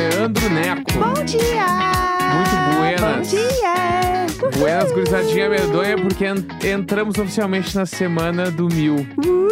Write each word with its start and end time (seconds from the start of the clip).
Leandro 0.00 0.48
Neco. 0.48 0.92
Bom 0.94 1.24
dia! 1.24 1.66
Muito 2.32 2.78
buenas. 2.78 3.30
Bom 3.30 3.36
dia! 3.36 4.58
Buenas, 4.58 4.90
gurizadinha 4.92 5.50
medonha, 5.50 5.98
porque 5.98 6.24
en- 6.24 6.46
entramos 6.66 7.18
oficialmente 7.18 7.76
na 7.76 7.84
semana 7.84 8.50
do 8.50 8.66
mil. 8.68 9.06
Uhul. 9.22 9.50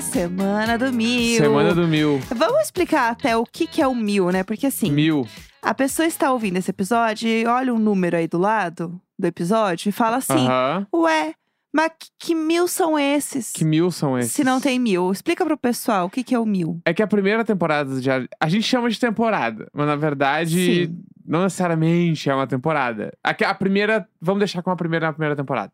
Semana 0.00 0.78
do 0.78 0.92
mil. 0.92 1.36
Semana 1.36 1.74
do 1.74 1.88
mil. 1.88 2.20
Vamos 2.32 2.62
explicar 2.62 3.10
até 3.10 3.36
o 3.36 3.44
que, 3.44 3.66
que 3.66 3.82
é 3.82 3.88
o 3.88 3.94
mil, 3.94 4.30
né? 4.30 4.44
Porque 4.44 4.68
assim, 4.68 4.92
Mil. 4.92 5.26
a 5.60 5.74
pessoa 5.74 6.06
está 6.06 6.30
ouvindo 6.30 6.58
esse 6.58 6.70
episódio 6.70 7.28
e 7.28 7.44
olha 7.44 7.74
um 7.74 7.78
número 7.78 8.16
aí 8.16 8.28
do 8.28 8.38
lado 8.38 9.00
do 9.18 9.26
episódio 9.26 9.88
e 9.88 9.92
fala 9.92 10.18
assim: 10.18 10.46
Aham. 10.46 10.86
Ué, 10.94 11.34
mas 11.74 11.90
que, 11.98 12.08
que 12.18 12.34
mil 12.34 12.68
são 12.68 12.96
esses? 12.98 13.50
Que 13.50 13.64
mil 13.64 13.90
são 13.90 14.16
esses? 14.18 14.32
Se 14.32 14.44
não 14.44 14.60
tem 14.60 14.78
mil. 14.78 15.10
Explica 15.10 15.44
pro 15.44 15.58
pessoal 15.58 16.06
o 16.06 16.10
que, 16.10 16.22
que 16.22 16.34
é 16.34 16.38
o 16.38 16.46
mil. 16.46 16.80
É 16.84 16.94
que 16.94 17.02
a 17.02 17.06
primeira 17.06 17.44
temporada 17.44 18.00
de 18.00 18.10
Ar- 18.10 18.28
A 18.40 18.48
gente 18.48 18.62
chama 18.62 18.88
de 18.88 18.98
temporada, 19.00 19.66
mas 19.74 19.86
na 19.86 19.96
verdade, 19.96 20.86
Sim. 20.86 20.98
não 21.26 21.42
necessariamente 21.42 22.30
é 22.30 22.34
uma 22.34 22.46
temporada. 22.46 23.12
A, 23.22 23.30
a 23.30 23.54
primeira. 23.54 24.08
Vamos 24.20 24.38
deixar 24.38 24.62
com 24.62 24.70
a 24.70 24.76
primeira 24.76 25.06
na 25.06 25.12
primeira 25.12 25.34
temporada. 25.34 25.72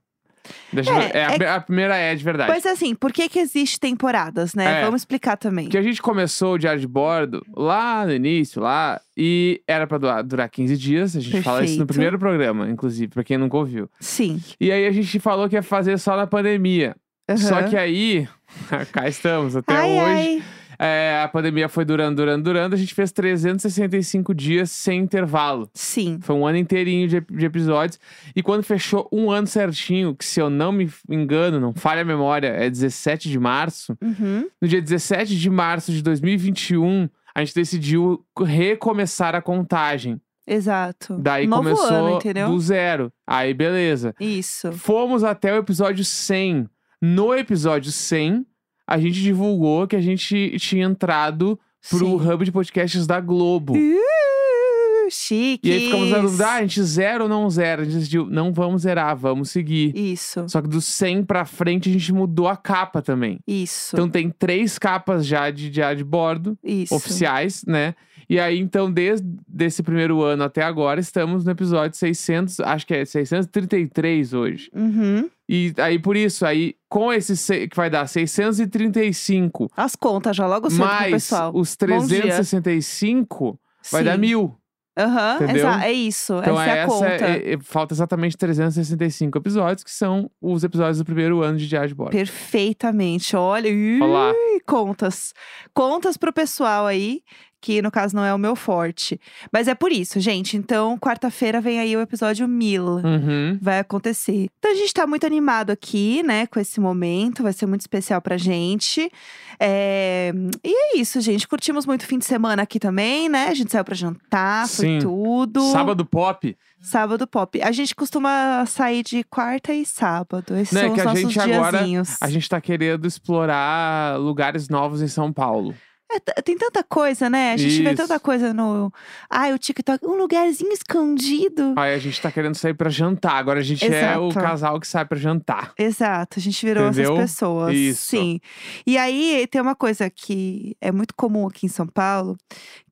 Deixa- 0.73 0.91
É, 0.93 1.11
é, 1.19 1.25
a, 1.27 1.35
é- 1.35 1.49
a 1.57 1.61
primeira 1.61 1.97
é 1.97 2.15
de 2.15 2.23
verdade. 2.25 2.51
Pois 2.51 2.65
assim, 2.67 2.95
por 2.95 3.13
que 3.13 3.29
que 3.29 3.39
existe 3.39 3.79
temporadas, 3.79 4.55
né? 4.55 4.81
É. 4.81 4.85
Vamos 4.85 5.03
explicar 5.03 5.37
também. 5.37 5.67
Porque 5.67 5.79
a 5.79 5.83
gente 5.83 6.01
começou 6.01 6.55
o 6.55 6.59
diário 6.59 6.81
de 6.81 6.87
bordo 6.89 7.45
lá 7.57 8.07
no 8.07 8.13
início, 8.13 8.61
lá, 8.63 9.01
e 9.17 9.61
era 9.67 9.87
pra 9.87 9.99
durar, 9.99 10.23
durar 10.23 10.49
15 10.49 10.77
dias. 10.77 11.15
A 11.17 11.21
gente 11.21 11.43
fala 11.43 11.63
isso 11.65 11.73
no 11.75 11.79
Perfeito. 11.79 11.87
primeiro 11.89 12.19
programa, 12.19 12.69
inclusive, 12.69 13.13
pra 13.13 13.23
quem 13.25 13.37
nunca 13.39 13.57
ouviu. 13.57 13.89
Sim. 14.01 14.41
E 14.61 14.71
aí 14.73 14.87
a 14.87 14.91
gente 14.93 15.19
falou 15.21 15.49
que 15.49 15.55
ia 15.57 15.63
fazer 15.63 15.99
só 15.99 16.17
na 16.17 16.27
pandemia. 16.27 16.97
Só 17.37 17.59
Aham. 17.61 17.69
que 17.69 17.77
aí, 17.77 18.29
cá 18.93 19.07
estamos, 19.09 19.55
até 19.55 19.73
ai, 19.73 19.91
hoje. 19.91 20.01
ai. 20.05 20.43
É, 20.83 21.21
a 21.23 21.29
pandemia 21.29 21.69
foi 21.69 21.85
durando, 21.85 22.17
durando, 22.17 22.43
durando. 22.43 22.75
A 22.75 22.79
gente 22.79 22.95
fez 22.95 23.13
365 23.13 24.35
dias 24.35 24.71
sem 24.71 25.01
intervalo. 25.01 25.69
Sim. 25.75 26.19
Foi 26.23 26.35
um 26.35 26.47
ano 26.47 26.57
inteirinho 26.57 27.07
de, 27.07 27.21
de 27.21 27.45
episódios. 27.45 28.01
E 28.35 28.43
quando 28.43 28.63
fechou 28.63 29.07
um 29.13 29.31
ano 29.31 29.47
certinho, 29.47 30.15
que 30.15 30.25
se 30.25 30.41
eu 30.41 30.49
não 30.49 30.73
me 30.73 30.91
engano, 31.11 31.61
não 31.61 31.75
falha 31.75 32.01
a 32.01 32.05
memória, 32.05 32.47
é 32.47 32.71
17 32.71 33.29
de 33.29 33.39
março. 33.39 33.95
Uhum. 34.01 34.49
No 34.61 34.67
dia 34.67 34.81
17 34.81 35.39
de 35.39 35.51
março 35.51 35.93
de 35.93 36.03
2021, 36.03 37.11
a 37.35 37.45
gente 37.45 37.55
decidiu 37.55 38.25
recomeçar 38.39 39.35
a 39.35 39.43
contagem. 39.43 40.19
Exato. 40.47 41.19
Daí 41.19 41.47
Novo 41.47 41.63
começou 41.63 42.19
ano, 42.23 42.49
do 42.49 42.59
zero. 42.59 43.13
Aí, 43.27 43.53
beleza. 43.53 44.15
Isso. 44.19 44.73
Fomos 44.73 45.25
até 45.25 45.53
o 45.53 45.59
episódio 45.59 46.05
100. 46.07 46.67
No 47.03 47.35
episódio 47.35 47.93
100, 47.93 48.47
a 48.91 48.99
gente 48.99 49.23
divulgou 49.23 49.87
que 49.87 49.95
a 49.95 50.01
gente 50.01 50.59
tinha 50.59 50.85
entrado 50.85 51.59
pro 51.89 51.99
Sim. 51.99 52.29
hub 52.29 52.45
de 52.45 52.51
podcasts 52.51 53.07
da 53.07 53.21
Globo. 53.21 53.75
Uh, 53.75 55.09
chique. 55.09 55.69
E 55.69 55.73
aí 55.73 55.85
ficamos 55.85 56.11
na 56.11 56.19
dúvida, 56.19 56.47
ah, 56.47 56.55
a 56.55 56.61
gente 56.63 56.83
zera 56.83 57.23
ou 57.23 57.29
não 57.29 57.49
zera? 57.49 57.83
A 57.83 57.85
gente 57.85 57.95
decidiu, 57.95 58.27
não 58.27 58.53
vamos 58.53 58.83
zerar, 58.83 59.17
vamos 59.17 59.51
seguir. 59.51 59.97
Isso. 59.97 60.45
Só 60.49 60.61
que 60.61 60.67
do 60.69 60.81
100 60.81 61.23
pra 61.23 61.45
frente 61.45 61.89
a 61.89 61.93
gente 61.93 62.13
mudou 62.13 62.49
a 62.49 62.57
capa 62.57 63.01
também. 63.01 63.39
Isso. 63.47 63.95
Então 63.95 64.09
tem 64.09 64.29
três 64.29 64.77
capas 64.77 65.25
já 65.25 65.49
de 65.51 65.71
diário 65.71 65.99
de 65.99 66.05
bordo, 66.05 66.59
Isso. 66.65 66.93
oficiais, 66.93 67.65
né? 67.65 67.95
E 68.29 68.39
aí, 68.39 68.61
então, 68.61 68.91
desde 68.91 69.27
esse 69.59 69.83
primeiro 69.83 70.23
ano 70.23 70.45
até 70.45 70.63
agora, 70.63 71.01
estamos 71.01 71.45
no 71.45 71.51
episódio 71.51 71.99
600, 71.99 72.61
acho 72.61 72.87
que 72.87 72.95
é 72.95 73.05
633 73.05 74.33
hoje. 74.33 74.71
Uhum. 74.73 75.29
E 75.53 75.75
aí, 75.79 75.99
por 75.99 76.17
isso, 76.17 76.47
aí, 76.47 76.77
com 76.89 77.13
esse 77.13 77.37
se- 77.37 77.67
que 77.67 77.75
vai 77.77 77.91
dar 77.91 78.07
635, 78.07 79.69
As 79.77 79.97
contas 79.97 80.37
já 80.37 80.47
logo 80.47 80.71
cedo 80.71 80.79
pro 80.81 80.87
mais 80.89 81.11
pessoal. 81.13 81.51
os 81.55 81.77
Bom 81.77 82.07
dia. 82.07 82.21
365, 82.23 83.59
vai 83.91 84.05
dar 84.05 84.15
Sim. 84.15 84.21
mil. 84.21 84.57
Aham, 84.99 85.39
exa- 85.57 85.85
é 85.85 85.93
isso. 85.93 86.35
Então, 86.41 86.61
essa 86.61 86.71
é 86.77 86.83
a 86.83 86.87
conta. 86.87 87.07
é- 87.07 87.53
é- 87.55 87.59
falta 87.63 87.95
exatamente 87.95 88.37
365 88.37 89.39
episódios, 89.39 89.83
que 89.83 89.91
são 89.91 90.31
os 90.43 90.63
episódios 90.63 90.99
do 90.99 91.05
primeiro 91.05 91.43
ano 91.43 91.57
de 91.57 91.67
Diário 91.69 91.89
de 91.89 91.95
Bordo. 91.95 92.11
Perfeitamente. 92.13 93.35
Olha, 93.37 93.71
ui, 93.71 94.01
Olá. 94.03 94.33
contas. 94.67 95.33
Contas 95.73 96.17
pro 96.17 96.33
pessoal 96.33 96.87
aí, 96.87 97.23
que 97.61 97.83
no 97.83 97.91
caso 97.91 98.15
não 98.17 98.25
é 98.25 98.33
o 98.35 98.39
meu 98.39 98.57
forte. 98.57 99.21
Mas 99.53 99.69
é 99.69 99.75
por 99.75 99.93
isso, 99.93 100.19
gente. 100.21 100.57
Então, 100.57 100.99
quarta-feira 100.99 101.61
vem 101.61 101.79
aí 101.79 101.97
o 101.97 102.01
episódio 102.01 102.49
1000. 102.49 102.85
Uhum. 102.85 103.59
Vai 103.61 103.79
acontecer. 103.81 104.49
Então 104.59 104.71
a 104.73 104.75
gente 104.75 104.95
tá 104.95 105.07
muito 105.07 105.27
animado 105.27 105.71
aqui, 105.71 106.23
né, 106.23 106.47
com 106.47 106.59
esse 106.61 106.81
momento. 106.81 107.43
Vai 107.43 107.53
ser 107.53 107.67
muito 107.67 107.83
especial 107.83 108.21
pra 108.23 108.37
gente. 108.37 109.11
É, 109.59 110.33
E 110.65 110.73
é 110.97 110.99
isso, 110.99 111.21
gente. 111.21 111.47
Curtimos 111.47 111.85
muito 111.87 112.03
o 112.03 112.07
fim 112.07 112.19
de 112.19 112.25
semana 112.25 112.63
aqui 112.63 112.79
também, 112.81 113.29
né? 113.29 113.49
A 113.49 113.55
gente 113.55 113.71
saiu 113.71 113.85
pra 113.85 113.95
jantar, 113.95 114.67
Sim. 114.67 114.77
foi 114.77 114.99
tudo. 115.01 115.61
Sábado 115.73 116.05
Pop. 116.05 116.57
Sábado 116.83 117.27
pop. 117.27 117.61
A 117.63 117.71
gente 117.73 117.95
costuma 117.95 118.65
sair 118.65 119.03
de 119.03 119.23
quarta 119.25 119.71
e 119.71 119.85
sábado. 119.85 120.57
Esses 120.57 120.73
Né, 120.73 120.85
são 120.87 120.95
que 120.95 121.01
os 121.01 121.07
a 121.07 121.11
nossos 121.11 121.21
gente 121.21 121.39
agora- 121.41 121.71
diazinhos. 121.77 122.17
A 122.23 122.31
gente 122.31 122.49
tá 122.49 122.59
querendo 122.59 123.07
explorar 123.07 124.19
lugares 124.19 124.67
novos 124.71 125.03
em 125.03 125.07
São 125.07 125.31
Paulo. 125.31 125.75
É, 126.13 126.43
tem 126.43 126.57
tanta 126.59 126.83
coisa, 126.83 127.31
né? 127.31 127.53
A 127.53 127.57
gente 127.57 127.81
vê 127.83 127.91
Isso. 127.93 128.03
tanta 128.03 128.19
coisa 128.19 128.53
no. 128.53 128.93
Ai, 129.29 129.53
o 129.53 129.59
TikTok. 129.59 130.05
Um 130.05 130.17
lugarzinho 130.17 130.73
escondido. 130.73 131.75
Aí 131.77 131.95
a 131.95 131.99
gente 131.99 132.21
tá 132.21 132.33
querendo 132.33 132.57
sair 132.57 132.75
pra 132.75 132.91
jantar. 132.91 133.35
Agora 133.37 133.61
a 133.61 133.63
gente 133.63 133.85
é 133.87 134.19
o 134.19 134.29
Exato. 134.29 134.45
casal 134.45 134.81
que 134.81 134.89
sai 134.89 135.05
pra 135.05 135.17
jantar. 135.19 135.73
Exato, 135.79 136.39
a 136.39 136.43
gente 136.43 136.67
virou 136.67 136.89
Entendeu? 136.89 137.13
essas 137.15 137.31
pessoas. 137.33 137.75
Isso. 137.75 138.09
Sim. 138.11 138.41
E 138.87 138.99
aí 138.99 139.47
tem 139.51 139.61
uma 139.63 139.77
coisa 139.77 140.11
que 140.11 140.77
é 140.81 140.91
muito 140.91 141.15
comum 141.15 141.47
aqui 141.47 141.67
em 141.67 141.69
São 141.69 141.87
Paulo, 141.87 142.37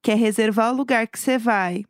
que 0.01 0.11
é 0.13 0.15
reservar 0.15 0.73
o 0.73 0.77
lugar 0.77 1.07
que 1.09 1.19
você 1.19 1.39
vai. 1.39 1.85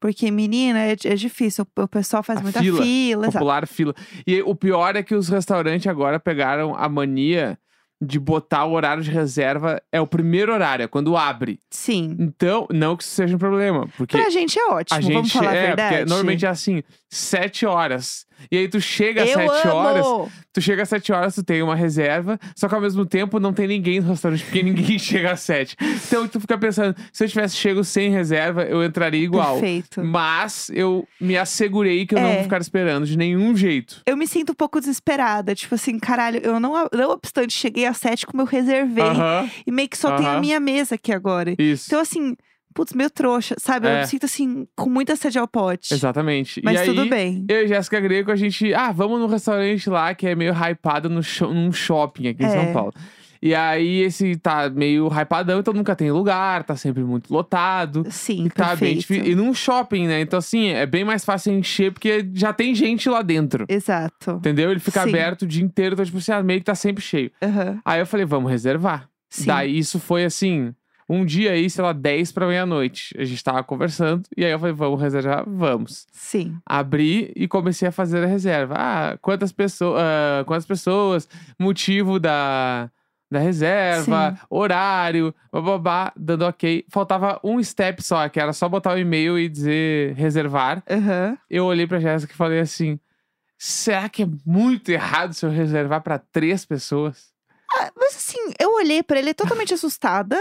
Porque, 0.00 0.30
menina, 0.30 0.80
é, 0.80 0.92
é 1.04 1.14
difícil. 1.14 1.66
O, 1.76 1.82
o 1.82 1.88
pessoal 1.88 2.22
faz 2.22 2.38
A 2.40 2.42
muita 2.42 2.60
fila, 2.60 2.82
fila. 2.82 3.22
exato. 3.26 3.32
Popular 3.38 3.66
fila. 3.68 3.94
E 4.26 4.40
o 4.42 4.54
pior 4.54 4.96
é 4.96 5.02
que 5.02 5.14
os 5.14 5.28
restaurantes 5.28 5.86
agora 5.86 6.18
pegaram 6.18 6.74
a 6.74 6.88
mania 6.88 7.58
de 8.04 8.18
botar 8.18 8.64
o 8.64 8.72
horário 8.72 9.02
de 9.02 9.10
reserva. 9.10 9.80
É 9.92 10.00
o 10.00 10.06
primeiro 10.06 10.52
horário, 10.52 10.82
é 10.82 10.88
quando 10.88 11.16
abre. 11.16 11.60
Sim. 11.70 12.16
Então, 12.18 12.66
não 12.68 12.96
que 12.96 13.04
isso 13.04 13.14
seja 13.14 13.36
um 13.36 13.38
problema. 13.38 13.88
Porque 13.96 14.18
Pra 14.18 14.28
gente 14.28 14.58
é 14.58 14.66
ótimo, 14.66 14.98
a 14.98 15.00
gente 15.00 15.12
vamos 15.14 15.32
falar 15.32 15.54
é, 15.54 15.62
a 15.62 15.66
verdade. 15.66 15.96
porque 15.96 16.08
normalmente 16.08 16.44
é 16.44 16.48
assim, 16.48 16.82
sete 17.08 17.64
horas. 17.64 18.26
E 18.50 18.56
aí 18.58 18.68
tu 18.68 18.80
chega 18.80 19.22
às 19.22 19.30
Eu 19.30 19.34
sete 19.38 19.66
amo! 19.68 19.76
horas, 19.76 20.06
tu 20.52 20.60
chega 20.60 20.82
às 20.82 20.88
sete 20.88 21.12
horas, 21.12 21.34
tu 21.34 21.42
tem 21.42 21.62
uma 21.62 21.74
reserva, 21.74 22.38
só 22.56 22.68
que 22.68 22.74
ao 22.74 22.80
mesmo 22.80 23.04
tempo 23.06 23.38
não 23.40 23.52
tem 23.52 23.66
ninguém 23.66 24.00
no 24.00 24.08
restaurante, 24.08 24.44
porque 24.44 24.62
ninguém 24.62 24.98
chega 25.00 25.32
às 25.32 25.40
sete. 25.40 25.76
Então 26.06 26.26
tu 26.28 26.40
fica 26.40 26.56
pensando, 26.58 26.96
se 27.12 27.24
eu 27.24 27.28
tivesse 27.28 27.56
chego 27.56 27.82
sem 27.84 28.10
reserva, 28.10 28.62
eu 28.64 28.82
entraria 28.84 29.22
igual. 29.22 29.54
Perfeito. 29.54 30.02
Mas 30.04 30.70
eu 30.74 31.06
me 31.20 31.36
assegurei 31.36 32.06
que 32.06 32.14
eu 32.14 32.20
não 32.20 32.28
É. 32.30 32.34
vou 32.34 32.42
ficar 32.44 32.60
esperando 32.60 33.06
de 33.06 33.16
nenhum 33.16 33.54
jeito. 33.56 34.02
Eu 34.06 34.16
me 34.16 34.26
sinto 34.26 34.52
um 34.52 34.54
pouco 34.54 34.80
desesperada. 34.80 35.54
Tipo 35.54 35.74
assim, 35.74 35.98
caralho, 35.98 36.40
eu 36.42 36.58
não, 36.60 36.72
não 36.92 37.10
obstante, 37.10 37.52
cheguei 37.52 37.86
às 37.86 37.96
sete 37.98 38.26
como 38.26 38.42
eu 38.42 38.46
reservei. 38.46 39.04
Aham, 39.04 39.48
E 39.66 39.70
meio 39.72 39.88
que 39.88 39.98
só 39.98 40.16
tem 40.16 40.26
a 40.26 40.32
Aham. 40.32 40.40
minha 40.40 40.60
mesa 40.60 40.94
aqui 40.96 41.12
agora. 41.12 41.54
isso. 41.58 41.84
Então, 41.88 42.00
assim, 42.00 42.36
putz, 42.74 42.92
meio 42.92 43.10
trouxa, 43.10 43.54
sabe? 43.58 43.86
Eu 43.86 43.90
É. 43.92 44.00
me 44.00 44.06
sinto 44.06 44.24
assim, 44.26 44.66
com 44.76 44.88
muita 44.90 45.14
sede 45.16 45.38
ao 45.38 45.46
pote. 45.48 45.92
Exatamente. 45.94 46.60
Mas 46.64 46.80
e 46.80 46.84
tudo 46.86 47.02
aí, 47.02 47.08
bem. 47.10 47.44
Eu 47.48 47.64
e 47.64 47.68
Jéssica 47.68 48.00
Greco, 48.00 48.30
a 48.30 48.36
gente. 48.36 48.72
Ah, 48.74 48.90
vamos 48.92 49.20
num 49.20 49.26
restaurante 49.26 49.88
lá 49.90 50.14
que 50.14 50.26
é 50.26 50.34
meio 50.34 50.52
hypado 50.52 51.08
no 51.08 51.20
num 51.52 51.72
shopping 51.72 52.28
aqui 52.28 52.42
em 52.42 52.46
É. 52.46 52.50
São 52.50 52.72
Paulo. 52.72 52.92
E 53.44 53.56
aí, 53.56 54.02
esse 54.02 54.36
tá 54.36 54.70
meio 54.70 55.08
hypadão, 55.08 55.58
então 55.58 55.74
nunca 55.74 55.96
tem 55.96 56.12
lugar, 56.12 56.62
tá 56.62 56.76
sempre 56.76 57.02
muito 57.02 57.34
lotado. 57.34 58.04
Sim, 58.08 58.44
E 58.44 58.50
tá 58.50 58.66
bem 58.76 58.94
perfeito. 58.94 59.00
difícil. 59.00 59.32
E 59.32 59.34
num 59.34 59.52
shopping, 59.52 60.06
né? 60.06 60.20
Então, 60.20 60.38
assim, 60.38 60.68
é 60.68 60.86
bem 60.86 61.04
mais 61.04 61.24
fácil 61.24 61.52
encher, 61.52 61.90
porque 61.92 62.24
já 62.34 62.52
tem 62.52 62.72
gente 62.72 63.08
lá 63.10 63.20
dentro. 63.20 63.66
Exato. 63.68 64.30
Entendeu? 64.36 64.70
Ele 64.70 64.78
fica 64.78 65.02
Sim. 65.02 65.08
aberto 65.08 65.42
o 65.42 65.46
dia 65.48 65.64
inteiro, 65.64 65.94
então, 65.94 66.04
tipo 66.04 66.18
assim, 66.18 66.30
ah, 66.30 66.40
meio 66.40 66.60
que 66.60 66.66
tá 66.66 66.76
sempre 66.76 67.02
cheio. 67.02 67.32
Aham. 67.42 67.80
Aí 67.84 67.98
eu 67.98 68.06
falei, 68.06 68.24
vamos 68.24 68.48
reservar. 68.48 69.08
Sim. 69.28 69.46
Daí 69.46 69.76
isso 69.76 69.98
foi 69.98 70.24
assim, 70.24 70.72
um 71.12 71.26
dia 71.26 71.52
aí, 71.52 71.68
sei 71.68 71.84
lá, 71.84 71.92
10 71.92 72.32
pra 72.32 72.46
meia-noite. 72.46 73.14
A 73.18 73.24
gente 73.24 73.44
tava 73.44 73.62
conversando, 73.62 74.22
e 74.34 74.44
aí 74.44 74.50
eu 74.50 74.58
falei, 74.58 74.74
vamos 74.74 75.00
reservar? 75.00 75.44
Vamos. 75.46 76.06
Sim. 76.10 76.56
Abri 76.64 77.32
e 77.36 77.46
comecei 77.46 77.86
a 77.86 77.92
fazer 77.92 78.24
a 78.24 78.26
reserva. 78.26 78.74
Ah, 78.78 79.18
quantas 79.20 79.52
pessoas, 79.52 80.00
quantas 80.46 80.64
pessoas, 80.64 81.28
motivo 81.58 82.18
da, 82.18 82.90
da 83.30 83.38
reserva, 83.38 84.38
horário, 84.48 85.34
bababá, 85.52 86.12
dando 86.16 86.46
ok. 86.46 86.86
Faltava 86.88 87.38
um 87.44 87.62
step 87.62 88.02
só, 88.02 88.26
que 88.28 88.40
era 88.40 88.52
só 88.54 88.68
botar 88.68 88.94
o 88.94 88.98
e-mail 88.98 89.38
e 89.38 89.48
dizer 89.48 90.14
reservar. 90.14 90.82
Aham. 90.88 91.36
Eu 91.50 91.66
olhei 91.66 91.86
pra 91.86 92.00
Jéssica 92.00 92.32
e 92.32 92.36
falei 92.36 92.60
assim: 92.60 92.98
será 93.58 94.08
que 94.08 94.22
é 94.22 94.28
muito 94.46 94.90
errado 94.90 95.34
se 95.34 95.44
eu 95.44 95.50
reservar 95.50 96.00
pra 96.00 96.18
três 96.18 96.64
pessoas? 96.64 97.32
Ah, 97.74 97.90
mas 97.96 98.16
assim, 98.16 98.52
eu 98.58 98.74
olhei 98.74 99.02
pra 99.02 99.18
ele 99.18 99.34
totalmente 99.34 99.74
assustada. 99.74 100.38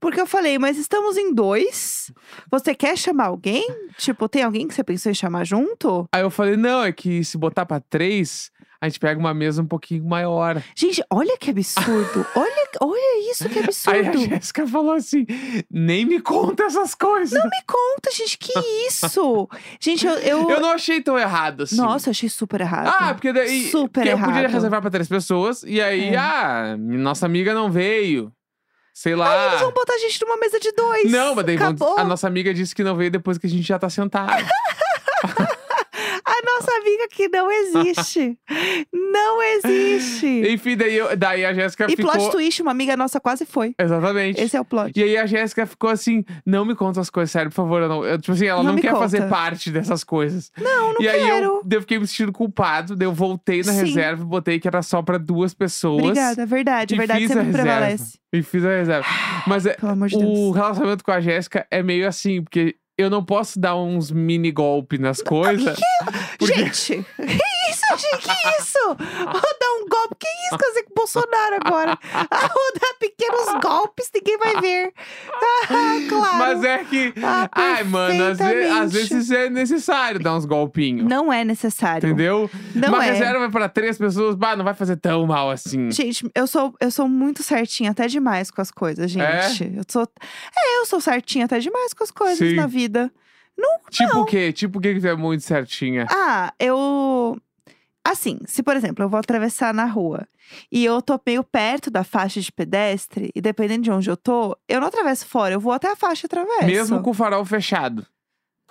Porque 0.00 0.20
eu 0.20 0.26
falei, 0.26 0.58
mas 0.58 0.78
estamos 0.78 1.16
em 1.16 1.32
dois. 1.34 2.10
Você 2.50 2.74
quer 2.74 2.96
chamar 2.96 3.26
alguém? 3.26 3.66
Tipo, 3.98 4.28
tem 4.28 4.42
alguém 4.42 4.66
que 4.66 4.74
você 4.74 4.82
pensou 4.82 5.12
em 5.12 5.14
chamar 5.14 5.44
junto? 5.44 6.08
Aí 6.12 6.22
eu 6.22 6.30
falei, 6.30 6.56
não, 6.56 6.82
é 6.82 6.90
que 6.92 7.22
se 7.22 7.36
botar 7.36 7.66
pra 7.66 7.78
três, 7.80 8.50
a 8.80 8.88
gente 8.88 8.98
pega 8.98 9.20
uma 9.20 9.34
mesa 9.34 9.60
um 9.60 9.66
pouquinho 9.66 10.02
maior. 10.04 10.62
Gente, 10.74 11.02
olha 11.10 11.36
que 11.36 11.50
absurdo. 11.50 12.26
olha, 12.34 12.68
olha 12.80 13.30
isso 13.30 13.46
que 13.46 13.58
Aí 13.58 13.64
a 13.64 14.08
absurdo. 14.08 14.18
Jéssica 14.30 14.66
falou 14.66 14.92
assim: 14.94 15.26
nem 15.70 16.06
me 16.06 16.18
conta 16.18 16.62
essas 16.64 16.94
coisas. 16.94 17.38
Não 17.38 17.44
me 17.44 17.62
conta, 17.66 18.10
gente, 18.10 18.38
que 18.38 18.52
isso? 18.88 19.48
gente, 19.78 20.06
eu. 20.06 20.14
eu... 20.14 20.50
Eu 20.50 20.60
não 20.60 20.70
achei 20.70 21.02
tão 21.02 21.18
errado 21.18 21.64
assim. 21.64 21.76
Nossa, 21.76 22.08
eu 22.08 22.12
achei 22.12 22.28
super 22.30 22.62
errado. 22.62 22.88
Ah, 22.88 23.12
porque 23.12 23.32
daí. 23.34 23.68
Super 23.70 23.90
porque 24.02 24.08
eu 24.08 24.18
podia 24.18 24.40
errado. 24.40 24.52
reservar 24.52 24.80
pra 24.80 24.90
três 24.90 25.08
pessoas, 25.08 25.62
e 25.62 25.78
aí, 25.78 26.14
É. 26.14 26.16
ah, 26.16 26.76
nossa 26.78 27.26
amiga 27.26 27.52
não 27.52 27.70
veio. 27.70 28.32
Sei 28.92 29.14
lá. 29.14 29.32
Aí 29.32 29.48
eles 29.48 29.60
vão 29.60 29.72
botar 29.72 29.94
a 29.94 29.98
gente 29.98 30.20
numa 30.24 30.36
mesa 30.36 30.58
de 30.60 30.72
dois. 30.72 31.10
Não, 31.10 31.34
mas 31.34 31.46
daí 31.46 31.56
vão- 31.56 31.68
Acabou. 31.68 31.98
a 31.98 32.04
nossa 32.04 32.26
amiga 32.26 32.52
disse 32.52 32.74
que 32.74 32.82
não 32.82 32.96
veio 32.96 33.10
depois 33.10 33.38
que 33.38 33.46
a 33.46 33.50
gente 33.50 33.62
já 33.66 33.78
tá 33.78 33.88
sentado. 33.88 34.30
Nossa 36.70 36.80
amiga 36.80 37.08
que 37.10 37.28
não 37.28 37.50
existe. 37.50 38.38
não 38.92 39.42
existe. 39.42 40.26
Enfim, 40.52 40.76
daí, 40.76 40.96
eu- 40.96 41.16
daí 41.16 41.44
a 41.44 41.52
Jéssica 41.52 41.86
E 41.90 41.96
ficou. 41.96 42.10
plot 42.12 42.30
twist, 42.30 42.62
uma 42.62 42.70
amiga 42.70 42.96
nossa 42.96 43.20
quase 43.20 43.44
foi. 43.44 43.74
Exatamente. 43.78 44.40
Esse 44.40 44.56
é 44.56 44.60
o 44.60 44.64
plot. 44.64 44.92
E 44.98 45.02
aí 45.02 45.16
a 45.16 45.26
Jéssica 45.26 45.66
ficou 45.66 45.90
assim, 45.90 46.24
não 46.44 46.64
me 46.64 46.74
conta 46.74 47.00
as 47.00 47.10
coisas, 47.10 47.30
sério, 47.30 47.50
por 47.50 47.56
favor. 47.56 47.82
Eu 47.82 47.88
não, 47.88 48.04
eu, 48.04 48.18
tipo 48.18 48.32
assim, 48.32 48.46
ela 48.46 48.62
Não 48.62 48.72
não, 48.74 48.78
quer 48.80 48.92
fazer 48.92 49.18
conta. 49.18 49.30
parte 49.30 49.70
dessas 49.70 50.04
coisas. 50.04 50.50
Não, 50.58 50.94
não 50.94 51.00
e 51.02 51.08
aí 51.08 51.20
eu, 51.20 51.26
quero. 51.26 51.62
daí 51.64 51.76
eu 51.78 51.80
fiquei 51.82 51.98
me 51.98 52.06
sentindo 52.06 52.32
culpado, 52.32 52.94
daí 52.96 53.06
eu 53.06 53.12
voltei 53.12 53.62
na 53.62 53.72
Sim. 53.72 53.84
reserva 53.86 54.22
e 54.22 54.26
botei 54.26 54.60
que 54.60 54.68
era 54.68 54.82
só 54.82 55.02
pra 55.02 55.18
duas 55.18 55.54
pessoas. 55.54 56.02
Obrigada, 56.04 56.46
verdade. 56.46 56.94
E 56.94 56.98
verdade 56.98 57.26
sempre 57.28 57.44
reserva. 57.44 57.62
prevalece. 57.62 58.18
E 58.32 58.42
fiz 58.42 58.64
a 58.64 58.68
reserva. 58.70 59.06
Mas 59.46 59.66
é, 59.66 59.76
de 60.08 60.16
o 60.16 60.50
relacionamento 60.52 61.02
com 61.04 61.10
a 61.10 61.20
Jéssica 61.20 61.66
é 61.70 61.82
meio 61.82 62.06
assim, 62.06 62.42
porque 62.42 62.76
eu 62.96 63.08
não 63.10 63.24
posso 63.24 63.58
dar 63.58 63.74
uns 63.76 64.10
mini 64.10 64.52
golpes 64.52 65.00
nas 65.00 65.20
coisas. 65.22 65.78
Porque- 66.40 66.54
Gente, 66.64 67.04
que 67.16 67.70
isso, 67.70 67.96
gente? 67.98 68.22
Que 68.22 68.60
isso? 68.62 68.78
Vou 68.88 68.96
dar 69.60 69.70
um 69.80 69.88
golpe. 69.88 70.16
Que 70.18 70.26
isso 70.48 70.58
que 70.58 70.64
eu 70.64 70.72
sei 70.72 70.82
com 70.82 70.90
o 70.92 70.94
Bolsonaro 70.96 71.56
agora? 71.64 71.98
Ah, 72.12 72.48
vou 72.48 72.72
dar 72.80 72.94
pequenos 72.98 73.60
golpes, 73.62 74.10
ninguém 74.14 74.38
vai 74.38 74.60
ver. 74.60 74.92
Ah, 75.32 76.08
claro. 76.08 76.36
Mas 76.38 76.64
é 76.64 76.84
que. 76.84 77.14
Ah, 77.22 77.48
ai, 77.52 77.84
mano, 77.84 78.24
às, 78.24 78.38
ve- 78.38 78.64
às 78.68 78.92
vezes 78.92 79.30
é 79.30 79.48
necessário 79.48 80.18
dar 80.20 80.34
uns 80.34 80.44
golpinhos. 80.44 81.06
Não 81.08 81.32
é 81.32 81.44
necessário. 81.44 82.06
Entendeu? 82.08 82.50
Não 82.74 82.88
Uma 82.88 83.04
é. 83.06 83.12
reserva 83.12 83.48
pra 83.50 83.68
três 83.68 83.96
pessoas, 83.98 84.34
bah, 84.34 84.56
não 84.56 84.64
vai 84.64 84.74
fazer 84.74 84.96
tão 84.96 85.26
mal 85.26 85.50
assim. 85.50 85.90
Gente, 85.90 86.28
eu 86.34 86.46
sou, 86.46 86.74
eu 86.80 86.90
sou 86.90 87.08
muito 87.08 87.42
certinha 87.42 87.90
até 87.90 88.06
demais 88.06 88.50
com 88.50 88.60
as 88.60 88.70
coisas, 88.70 89.10
gente. 89.10 89.72
Eu 89.76 89.84
sou. 89.88 90.08
É, 90.56 90.78
eu 90.80 90.86
sou 90.86 91.00
certinha 91.00 91.44
até 91.44 91.58
demais 91.58 91.92
com 91.92 92.02
as 92.02 92.10
coisas 92.10 92.38
Sim. 92.38 92.54
na 92.56 92.66
vida. 92.66 93.10
Tipo 93.90 94.20
o 94.20 94.24
quê? 94.24 94.52
Tipo 94.52 94.78
o 94.78 94.80
quê 94.80 94.94
que 94.94 95.00
tu 95.00 95.06
é 95.08 95.16
muito 95.16 95.42
certinha? 95.42 96.06
Ah, 96.10 96.52
eu. 96.58 97.36
Assim, 98.04 98.38
se 98.46 98.62
por 98.62 98.74
exemplo, 98.76 99.04
eu 99.04 99.08
vou 99.08 99.20
atravessar 99.20 99.74
na 99.74 99.84
rua 99.84 100.26
e 100.72 100.84
eu 100.84 101.02
tô 101.02 101.20
meio 101.26 101.44
perto 101.44 101.90
da 101.90 102.02
faixa 102.02 102.40
de 102.40 102.50
pedestre, 102.50 103.30
e 103.34 103.40
dependendo 103.40 103.82
de 103.82 103.90
onde 103.90 104.08
eu 104.10 104.16
tô, 104.16 104.56
eu 104.68 104.80
não 104.80 104.88
atravesso 104.88 105.26
fora, 105.26 105.54
eu 105.54 105.60
vou 105.60 105.72
até 105.72 105.90
a 105.92 105.94
faixa 105.96 106.24
e 106.24 106.26
atravesso. 106.26 106.66
Mesmo 106.66 107.02
com 107.02 107.10
o 107.10 107.14
farol 107.14 107.44
fechado. 107.44 108.06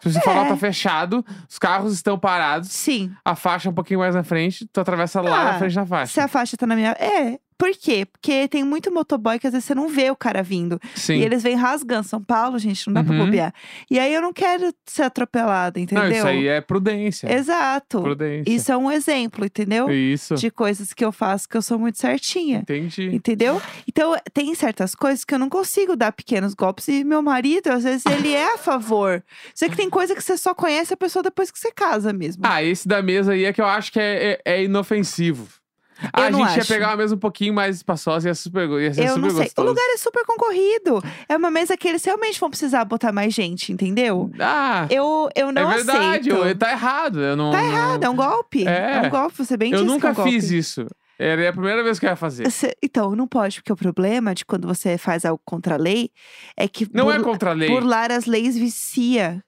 Se 0.02 0.18
o 0.18 0.22
farol 0.22 0.46
tá 0.48 0.56
fechado, 0.58 1.26
os 1.48 1.60
carros 1.60 1.94
estão 1.94 2.18
parados, 2.18 2.70
Sim. 2.72 3.12
a 3.24 3.36
faixa 3.36 3.68
é 3.68 3.72
um 3.72 3.76
pouquinho 3.76 4.00
mais 4.00 4.16
na 4.16 4.24
frente, 4.24 4.66
tu 4.72 4.80
atravessa 4.80 5.22
lá 5.22 5.42
Ah, 5.42 5.44
na 5.54 5.60
frente 5.60 5.76
da 5.76 5.86
faixa. 5.86 6.14
Se 6.14 6.20
a 6.22 6.28
faixa 6.28 6.56
tá 6.58 6.66
na 6.66 6.76
minha. 6.76 6.92
É. 6.92 7.38
Por 7.60 7.72
quê? 7.72 8.06
Porque 8.10 8.48
tem 8.48 8.64
muito 8.64 8.90
motoboy 8.92 9.38
que 9.38 9.46
às 9.46 9.52
vezes 9.52 9.66
você 9.66 9.76
não 9.76 9.90
vê 9.90 10.10
o 10.10 10.16
cara 10.16 10.42
vindo. 10.42 10.80
Sim. 10.96 11.16
E 11.16 11.24
eles 11.24 11.44
vêm 11.44 11.56
rasgando. 11.56 12.08
São 12.08 12.24
Paulo, 12.24 12.58
gente, 12.58 12.88
não 12.88 12.94
dá 12.94 13.04
pra 13.04 13.14
Uhum. 13.14 13.26
bobear. 13.26 13.54
E 13.92 14.00
aí 14.00 14.14
eu 14.14 14.22
não 14.22 14.32
quero 14.32 14.74
ser 14.86 15.04
atropelada, 15.04 15.78
entendeu? 15.78 16.06
Não, 16.06 16.12
isso 16.12 16.26
aí 16.28 16.48
é 16.48 16.62
prudência. 16.62 17.32
Exato. 17.32 18.02
Prudência. 18.02 18.50
Isso 18.50 18.72
é 18.72 18.78
um 18.78 18.90
exemplo, 18.90 19.46
entendeu? 19.46 19.92
Isso. 19.92 20.36
De 20.36 20.50
coisas 20.50 20.94
que 20.94 21.04
eu 21.04 21.12
faço 21.12 21.50
que 21.50 21.58
eu 21.58 21.62
sou 21.62 21.78
muito 21.78 21.98
certinha. 22.00 22.60
Entendi. 22.60 23.14
Entendeu? 23.14 23.62
Então, 23.86 24.16
tem 24.34 24.56
certas 24.56 24.96
coisas 24.96 25.26
que 25.26 25.34
eu 25.36 25.40
não 25.40 25.50
consigo 25.50 25.98
dar 25.98 26.14
pequenos 26.14 26.54
golpes. 26.54 26.88
E 26.88 27.04
meu 27.04 27.22
marido, 27.22 27.68
às 27.68 27.84
vezes, 27.84 28.06
ele 28.06 28.32
é 28.34 28.54
a 28.54 28.58
favor. 28.58 29.22
Só 29.54 29.68
que 29.68 29.76
tem 29.76 29.90
coisa 29.90 30.16
que 30.16 30.22
você 30.24 30.38
só 30.38 30.54
conhece 30.56 30.94
a 30.94 30.98
pessoa 30.98 31.22
depois 31.22 31.52
que 31.52 31.60
você 31.60 31.74
casa 31.74 32.14
mesmo. 32.14 32.44
Ah, 32.46 32.64
esse 32.64 32.88
da 32.88 33.02
mesa 33.02 33.34
aí 33.34 33.44
é 33.44 33.52
que 33.52 33.60
eu 33.60 33.66
acho 33.66 33.92
que 33.92 34.00
é, 34.00 34.40
é- 34.46 34.54
é 34.54 34.64
inofensivo. 34.64 35.46
Eu 36.02 36.24
a 36.24 36.32
gente 36.32 36.40
ia 36.56 36.62
acho. 36.62 36.68
pegar 36.68 36.88
uma 36.90 36.98
mesa 36.98 37.16
um 37.16 37.18
pouquinho 37.20 37.54
mais 37.54 37.76
espaçosa 37.78 38.28
e 38.28 38.30
ia, 38.30 38.36
super, 38.36 38.70
ia 38.82 38.94
ser 38.94 39.02
eu 39.04 39.10
super 39.16 39.22
não 39.22 39.30
sei. 39.32 39.44
gostoso. 39.46 39.66
O 39.68 39.70
lugar 39.70 39.84
é 39.94 39.98
super 39.98 40.26
concorrido. 40.26 41.04
É 41.28 41.36
uma 41.38 41.52
mesa 41.52 41.76
que 41.76 41.88
eles 41.88 42.04
realmente 42.04 42.40
vão 42.40 42.50
precisar 42.50 42.86
botar 42.86 43.12
mais 43.12 43.34
gente, 43.34 43.72
entendeu? 43.72 44.32
Ah, 44.40 44.88
Eu, 44.90 45.30
eu 45.36 45.52
não 45.52 45.70
é 45.72 45.76
verdade. 45.76 46.32
aceito. 46.32 46.48
eu- 46.48 46.56
tá 46.58 46.72
errado. 46.72 47.20
Eu 47.22 47.36
não, 47.36 47.52
Tá 47.52 47.64
errado, 47.64 48.04
é 48.04 48.10
um 48.10 48.16
golpe. 48.16 48.66
É. 48.68 49.02
um 49.06 49.10
golpe, 49.10 49.38
você 49.38 49.58
bem 49.58 49.72
Eu 49.72 49.84
disse 49.84 50.00
que 50.00 50.06
é 50.06 50.10
nunca 50.10 50.22
um 50.22 50.26
fiz 50.26 50.50
isso. 50.52 50.86
Era 51.22 51.50
a 51.50 51.52
primeira 51.52 51.84
vez 51.84 52.00
que 52.00 52.06
eu 52.06 52.10
ia 52.10 52.16
fazer. 52.16 52.48
Então, 52.82 53.14
não 53.14 53.28
pode, 53.28 53.58
porque 53.58 53.74
o 53.74 53.76
problema 53.76 54.34
de 54.34 54.46
quando 54.46 54.66
você 54.66 54.98
faz 54.98 55.26
algo 55.26 55.42
contra 55.44 55.76
a 55.76 55.78
lei 55.78 56.12
é 56.56 56.66
que 56.66 56.88
Não 56.94 57.12
é 57.12 57.20
contra 57.20 57.50
a 57.50 57.54
lei. 57.54 57.68
burlar 57.68 58.10
as 58.10 58.26
leis 58.26 58.58
vicia. 58.58 59.44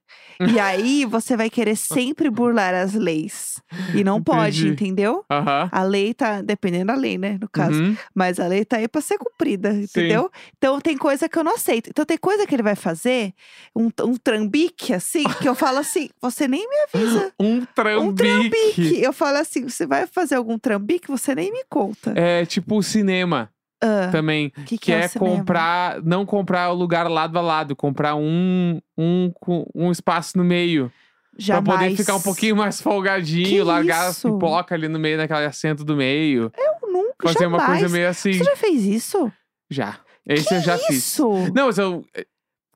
E 0.54 0.60
aí 0.60 1.06
você 1.06 1.38
vai 1.38 1.50
querer 1.50 1.76
sempre 1.76 2.30
burlar 2.30 2.74
as 2.74 2.94
leis. 2.94 3.62
E 3.94 4.04
não 4.04 4.22
pode, 4.22 4.68
Entendi. 4.68 4.72
entendeu? 4.74 5.26
Aham. 5.30 5.70
A 5.72 5.84
lei 5.84 6.14
tá, 6.14 6.42
dependendo 6.42 6.88
da 6.88 6.96
lei, 6.96 7.18
né, 7.18 7.38
no 7.40 7.48
caso. 7.48 7.82
Uhum. 7.82 7.96
Mas 8.14 8.40
a 8.40 8.48
lei 8.48 8.66
tá 8.66 8.78
aí 8.78 8.88
pra 8.88 9.02
ser 9.02 9.18
cumprida, 9.18 9.74
entendeu? 9.74 10.32
Então 10.58 10.80
tem 10.82 10.98
coisa 10.98 11.28
que 11.30 11.38
eu 11.38 11.44
não 11.44 11.56
aceito. 11.56 11.90
Então 11.90 12.06
tem 12.06 12.18
coisa 12.18 12.46
que 12.48 12.56
ele 12.56 12.64
vai 12.64 12.76
fazer, 12.76 13.34
um, 13.76 13.90
um 14.04 14.16
trambique, 14.16 14.94
assim, 14.94 15.24
que 15.42 15.48
eu 15.48 15.56
falo 15.56 15.78
assim, 15.80 16.10
você 16.22 16.48
nem 16.48 16.68
me 16.68 16.76
avisa. 16.94 17.34
Um 17.40 17.66
trambique. 17.66 18.08
Um 18.08 18.16
trambique. 18.16 19.02
Eu 19.02 19.14
falo 19.14 19.38
assim, 19.38 19.68
você 19.68 19.86
vai 19.86 20.08
fazer 20.08 20.36
algum 20.36 20.58
trambique, 20.58 21.08
você 21.08 21.36
nem 21.36 21.52
me 21.52 21.64
conta. 21.70 22.14
É 22.16 22.46
tipo 22.46 22.78
o 22.78 22.84
cinema 22.84 23.50
Ah, 23.82 24.10
também. 24.12 24.50
que 24.52 24.64
que 24.64 24.78
Que 24.78 24.92
é, 24.94 25.00
é 25.02 25.08
cinema? 25.08 25.38
comprar, 25.38 26.02
não 26.04 26.26
comprar 26.26 26.70
o 26.72 26.76
lugar 26.76 27.10
lado 27.10 27.38
a 27.38 27.42
lado, 27.42 27.76
comprar 27.76 28.16
um, 28.16 28.80
um, 28.98 29.32
um 29.74 29.92
espaço 29.92 30.38
no 30.38 30.44
meio. 30.44 30.92
Jamais. 31.38 31.64
Pra 31.66 31.78
poder 31.78 31.96
ficar 31.96 32.16
um 32.16 32.22
pouquinho 32.22 32.56
mais 32.56 32.82
folgadinho, 32.82 33.48
Que 33.48 33.64
largar 33.64 34.12
isso? 34.12 34.28
as 34.28 34.34
pipoca 34.34 34.76
ali 34.76 34.88
no 34.88 35.00
meio 35.00 35.18
daquele 35.18 35.46
assento 35.46 35.84
do 35.84 35.96
meio. 35.96 36.52
Eu 36.58 36.90
nunca, 36.92 37.28
Fazer 37.30 37.48
uma 37.48 37.58
coisa 37.58 37.74
jamais. 37.76 37.92
meio 37.94 38.10
assim. 38.10 38.34
Você 38.34 38.44
já 38.44 38.56
fez 38.56 38.84
isso? 38.84 39.32
Já. 39.70 39.98
Esse 40.28 40.54
eu 40.54 40.62
já 40.62 40.78
fiz. 40.78 40.98
Isso? 40.98 41.28
Não, 41.56 41.68
mas 41.68 41.78
eu. 41.78 42.06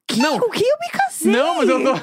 Que, 0.08 0.20
não. 0.20 0.40
Com 0.40 0.50
quem 0.50 0.68
eu 0.68 0.78
me 0.80 0.90
casei? 0.90 1.32
Não, 1.32 1.58
mas 1.58 1.70
eu 1.70 1.84
tô. 1.84 2.00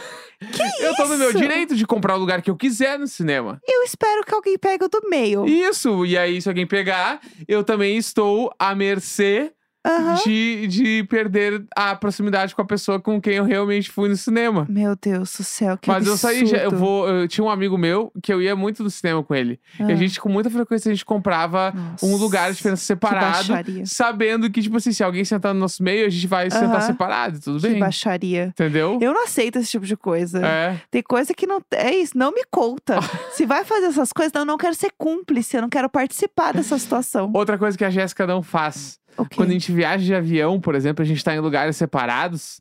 Que 0.50 0.82
eu 0.82 0.94
tô 0.96 1.06
no 1.06 1.16
meu 1.16 1.30
isso? 1.30 1.38
direito 1.38 1.74
de 1.76 1.86
comprar 1.86 2.16
o 2.16 2.18
lugar 2.18 2.42
que 2.42 2.50
eu 2.50 2.56
quiser 2.56 2.98
no 2.98 3.06
cinema. 3.06 3.60
Eu 3.66 3.82
espero 3.82 4.24
que 4.24 4.34
alguém 4.34 4.58
pegue 4.58 4.84
o 4.84 4.88
do 4.88 5.08
meio. 5.08 5.46
Isso, 5.46 6.04
e 6.04 6.16
aí, 6.16 6.40
se 6.40 6.48
alguém 6.48 6.66
pegar, 6.66 7.20
eu 7.46 7.62
também 7.62 7.96
estou 7.96 8.52
à 8.58 8.74
mercê 8.74 9.52
Aham. 9.84 10.14
de, 10.24 10.66
de 10.68 11.04
perder 11.08 11.64
a 11.74 11.94
proximidade 11.96 12.54
com 12.54 12.62
a 12.62 12.64
pessoa 12.64 13.00
com 13.00 13.20
quem 13.20 13.34
eu 13.34 13.44
realmente 13.44 13.90
fui 13.90 14.08
no 14.08 14.16
cinema. 14.16 14.64
Meu 14.68 14.94
Deus 14.94 15.32
do 15.36 15.42
céu, 15.42 15.76
que 15.76 15.88
Mas 15.88 16.06
eu 16.06 16.16
saí, 16.16 16.46
já- 16.46 16.58
eu 16.58 16.68
absurdo. 16.68 16.76
vou. 16.78 17.08
Eu 17.08 17.26
tinha 17.28 17.44
um 17.44 17.50
amigo 17.50 17.76
meu 17.76 18.12
que 18.22 18.32
eu 18.32 18.40
ia 18.40 18.54
muito 18.54 18.82
no 18.84 18.90
cinema 18.90 19.22
com 19.24 19.34
ele. 19.34 19.58
E 19.80 19.82
a 19.82 19.86
Ah, 19.86 19.94
gente, 19.96 20.20
com 20.20 20.28
muita 20.28 20.48
frequência, 20.50 20.88
a 20.90 20.94
gente 20.94 21.04
comprava 21.04 21.74
um 22.02 22.14
lugar 22.16 22.50
de 22.50 22.56
diferença 22.58 22.84
separado, 22.84 23.48
baixaria. 23.48 23.84
sabendo 23.86 24.48
que, 24.50 24.62
tipo 24.62 24.76
assim, 24.76 24.92
se 24.92 25.02
alguém 25.02 25.24
sentar 25.24 25.52
no 25.52 25.60
nosso 25.60 25.82
meio, 25.82 26.06
a 26.06 26.10
gente 26.10 26.26
vai 26.26 26.50
sentar 26.50 26.76
Aham. 26.76 26.80
separado, 26.86 27.40
tudo 27.40 27.60
Que 27.60 27.68
bem. 27.70 27.78
baixaria. 27.80 28.46
Entendeu? 28.48 28.98
Eu 29.00 29.12
não 29.12 29.24
aceito 29.24 29.58
esse 29.58 29.70
tipo 29.70 29.84
de 29.84 29.96
coisa. 29.96 30.46
É. 30.46 30.80
Tem 30.90 31.02
coisa 31.02 31.34
que 31.34 31.46
não. 31.46 31.60
É 31.72 31.94
isso, 31.94 32.16
não 32.16 32.30
me 32.32 32.44
conta. 32.50 32.98
Se 33.32 33.44
vai 33.44 33.64
fazer 33.64 33.86
essas 33.86 34.12
coisas, 34.12 34.32
eu 34.34 34.44
não 34.44 34.56
quero 34.56 34.74
ser 34.74 34.92
cúmplice, 34.96 35.56
eu 35.56 35.62
não 35.62 35.68
quero 35.68 35.88
participar 35.88 36.52
dessa 36.52 36.78
situação. 36.78 37.30
Outra 37.34 37.58
coisa 37.58 37.76
que 37.76 37.84
a 37.84 37.90
Jéssica 37.90 38.26
não 38.26 38.42
faz. 38.42 39.00
O 39.16 39.24
quê? 39.26 39.36
Quando 39.36 39.50
a 39.50 39.52
gente 39.52 39.70
viaja 39.72 40.04
de 40.04 40.14
avião, 40.14 40.60
por 40.60 40.74
exemplo, 40.74 41.02
a 41.02 41.06
gente 41.06 41.22
tá 41.22 41.34
em 41.34 41.40
lugares 41.40 41.76
separados, 41.76 42.60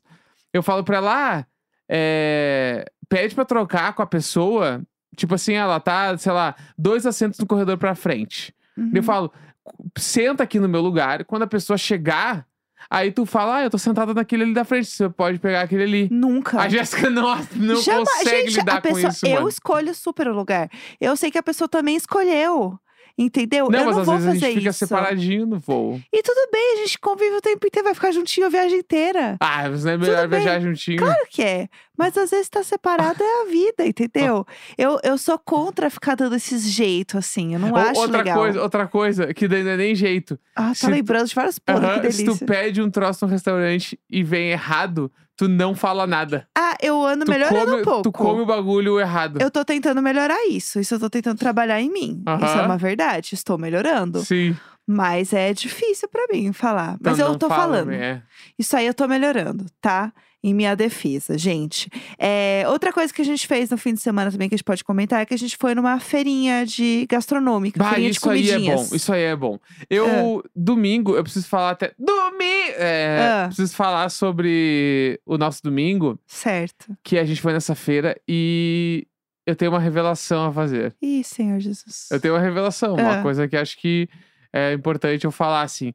eu 0.52 0.62
falo 0.62 0.84
pra 0.84 0.98
ela, 0.98 1.38
ah, 1.38 1.46
é, 1.88 2.84
pede 3.08 3.34
pra 3.34 3.44
trocar 3.44 3.92
com 3.94 4.02
a 4.02 4.06
pessoa. 4.06 4.82
Tipo 5.16 5.34
assim, 5.34 5.52
ela 5.54 5.78
tá, 5.78 6.16
sei 6.16 6.32
lá, 6.32 6.54
dois 6.76 7.04
assentos 7.04 7.38
no 7.38 7.46
corredor 7.46 7.76
pra 7.76 7.94
frente. 7.94 8.54
Uhum. 8.76 8.92
Eu 8.94 9.02
falo, 9.02 9.30
senta 9.98 10.42
aqui 10.42 10.58
no 10.58 10.68
meu 10.68 10.80
lugar. 10.80 11.24
Quando 11.24 11.42
a 11.42 11.46
pessoa 11.46 11.76
chegar, 11.76 12.46
aí 12.88 13.12
tu 13.12 13.26
fala, 13.26 13.56
ah, 13.56 13.62
eu 13.64 13.68
tô 13.70 13.76
sentada 13.76 14.14
naquele 14.14 14.44
ali 14.44 14.54
da 14.54 14.64
frente, 14.64 14.86
você 14.88 15.08
pode 15.10 15.38
pegar 15.38 15.60
aquele 15.62 15.82
ali. 15.82 16.08
Nunca. 16.10 16.58
A 16.58 16.68
Jéssica 16.68 17.08
não, 17.10 17.22
não 17.56 17.82
Jamais- 17.82 18.08
consegue 18.08 18.46
Gente, 18.46 18.56
lidar 18.60 18.76
a 18.76 18.80
pessoa, 18.80 19.02
com 19.02 19.08
isso, 19.08 19.26
eu 19.26 19.34
mano. 19.34 19.48
escolho 19.48 19.94
super 19.94 20.28
o 20.28 20.34
lugar. 20.34 20.70
Eu 20.98 21.14
sei 21.14 21.30
que 21.30 21.36
a 21.38 21.42
pessoa 21.42 21.68
também 21.68 21.94
escolheu. 21.96 22.78
Entendeu? 23.16 23.68
Não, 23.70 23.80
eu 23.80 23.84
mas 23.86 23.94
não 23.94 24.00
às 24.02 24.06
vou 24.06 24.14
vezes 24.16 24.28
a 24.28 24.32
fazer 24.32 24.46
gente 24.46 24.58
fica 24.58 24.70
isso. 24.70 24.78
separadinho 24.78 25.46
no 25.46 25.58
voo. 25.58 26.00
E 26.12 26.22
tudo 26.22 26.48
bem, 26.50 26.74
a 26.74 26.76
gente 26.78 26.98
convive 26.98 27.36
o 27.36 27.40
tempo 27.40 27.66
inteiro, 27.66 27.84
vai 27.84 27.94
ficar 27.94 28.10
juntinho 28.12 28.46
a 28.46 28.50
viagem 28.50 28.78
inteira. 28.78 29.36
Ah, 29.40 29.68
mas 29.68 29.84
não 29.84 29.92
é 29.92 29.98
melhor 29.98 30.28
viajar 30.28 30.60
juntinho? 30.60 30.98
Claro 30.98 31.26
que 31.28 31.42
é. 31.42 31.68
Mas 31.96 32.16
às 32.16 32.30
vezes 32.30 32.48
tá 32.48 32.62
separado 32.62 33.22
é 33.22 33.42
a 33.42 33.44
vida, 33.46 33.86
entendeu? 33.86 34.46
Eu, 34.78 34.98
eu 35.04 35.18
sou 35.18 35.38
contra 35.38 35.90
ficar 35.90 36.14
dando 36.14 36.34
esses 36.34 36.62
jeitos, 36.62 37.16
assim. 37.16 37.52
Eu 37.54 37.60
não 37.60 37.70
Ou- 37.70 37.76
acho 37.76 38.00
outra 38.00 38.18
legal. 38.18 38.38
coisa, 38.38 38.62
outra 38.62 38.86
coisa, 38.88 39.34
que 39.34 39.46
daí 39.46 39.62
não 39.62 39.72
é 39.72 39.76
nem 39.76 39.94
jeito. 39.94 40.38
Ah, 40.56 40.68
tá 40.68 40.74
se- 40.74 40.86
lembrando 40.90 41.28
de 41.28 41.34
várias 41.34 41.58
porra, 41.58 41.78
Aham, 41.78 42.00
que 42.00 42.10
se 42.10 42.24
delícia. 42.24 42.46
tu 42.46 42.50
pede 42.50 42.80
um 42.82 42.90
troço 42.90 43.24
no 43.26 43.30
restaurante 43.30 43.98
e 44.10 44.22
vem 44.24 44.50
errado, 44.50 45.12
tu 45.36 45.48
não 45.48 45.74
fala 45.74 46.06
nada. 46.06 46.46
Ah, 46.56 46.76
eu 46.80 47.04
ando 47.04 47.24
Tu 47.24 47.30
melhorando 47.30 47.64
come, 47.70 47.80
um 47.80 47.84
pouco. 47.84 48.02
tu 48.02 48.12
come 48.12 48.40
o 48.42 48.46
bagulho 48.46 49.00
errado. 49.00 49.40
Eu 49.40 49.50
tô 49.50 49.64
tentando 49.64 50.00
melhorar 50.02 50.46
isso. 50.48 50.78
Isso 50.80 50.94
eu 50.94 51.00
tô 51.00 51.10
tentando 51.10 51.38
trabalhar 51.38 51.80
em 51.80 51.90
mim. 51.92 52.22
Isso 52.44 52.58
é 52.58 52.62
uma 52.62 52.78
verdade. 52.78 53.34
Estou 53.34 53.58
melhorando. 53.58 54.20
Sim. 54.22 54.56
Mas 54.86 55.32
é 55.32 55.52
difícil 55.54 56.08
pra 56.08 56.26
mim 56.32 56.52
falar. 56.52 56.96
Mas 57.00 57.18
Não, 57.18 57.26
eu 57.26 57.30
não 57.32 57.38
tô 57.38 57.48
fala, 57.48 57.62
falando. 57.78 57.92
é. 57.92 58.22
Isso 58.58 58.76
aí 58.76 58.86
eu 58.86 58.94
tô 58.94 59.06
melhorando, 59.06 59.64
tá? 59.80 60.12
Em 60.44 60.52
minha 60.52 60.74
defesa, 60.74 61.38
gente. 61.38 61.88
É, 62.18 62.64
outra 62.66 62.92
coisa 62.92 63.12
que 63.14 63.22
a 63.22 63.24
gente 63.24 63.46
fez 63.46 63.70
no 63.70 63.78
fim 63.78 63.94
de 63.94 64.00
semana 64.00 64.30
também 64.30 64.48
que 64.48 64.54
a 64.54 64.58
gente 64.58 64.64
pode 64.64 64.82
comentar 64.82 65.20
é 65.22 65.24
que 65.26 65.32
a 65.34 65.38
gente 65.38 65.56
foi 65.56 65.72
numa 65.74 66.00
feirinha 66.00 66.66
de 66.66 67.06
gastronômica, 67.08 67.78
Bah, 67.78 67.90
feirinha 67.90 68.10
isso 68.10 68.28
aí 68.28 68.50
é 68.50 68.58
bom. 68.58 68.88
Isso 68.92 69.12
aí 69.12 69.22
é 69.22 69.36
bom. 69.36 69.58
Eu, 69.88 70.42
domingo, 70.54 71.14
eu 71.14 71.22
preciso 71.22 71.46
falar 71.46 71.70
até. 71.70 71.92
Domingo! 71.96 72.72
É, 72.76 73.18
Ah. 73.20 73.46
Preciso 73.46 73.74
falar 73.76 74.08
sobre 74.10 75.20
o 75.24 75.38
nosso 75.38 75.62
domingo, 75.62 76.18
Certo. 76.26 76.96
que 77.04 77.18
a 77.18 77.24
gente 77.24 77.40
foi 77.40 77.52
nessa 77.52 77.74
feira 77.76 78.16
e 78.26 79.06
eu 79.46 79.54
tenho 79.54 79.70
uma 79.70 79.78
revelação 79.80 80.46
a 80.46 80.52
fazer. 80.52 80.92
Ih, 81.00 81.22
Senhor 81.22 81.60
Jesus. 81.60 82.08
Eu 82.10 82.18
tenho 82.20 82.34
uma 82.34 82.40
revelação, 82.40 82.94
uma 82.94 83.20
Ah. 83.20 83.22
coisa 83.22 83.46
que 83.46 83.56
acho 83.56 83.78
que 83.78 84.08
é 84.52 84.72
importante 84.72 85.24
eu 85.24 85.30
falar 85.30 85.62
assim. 85.62 85.92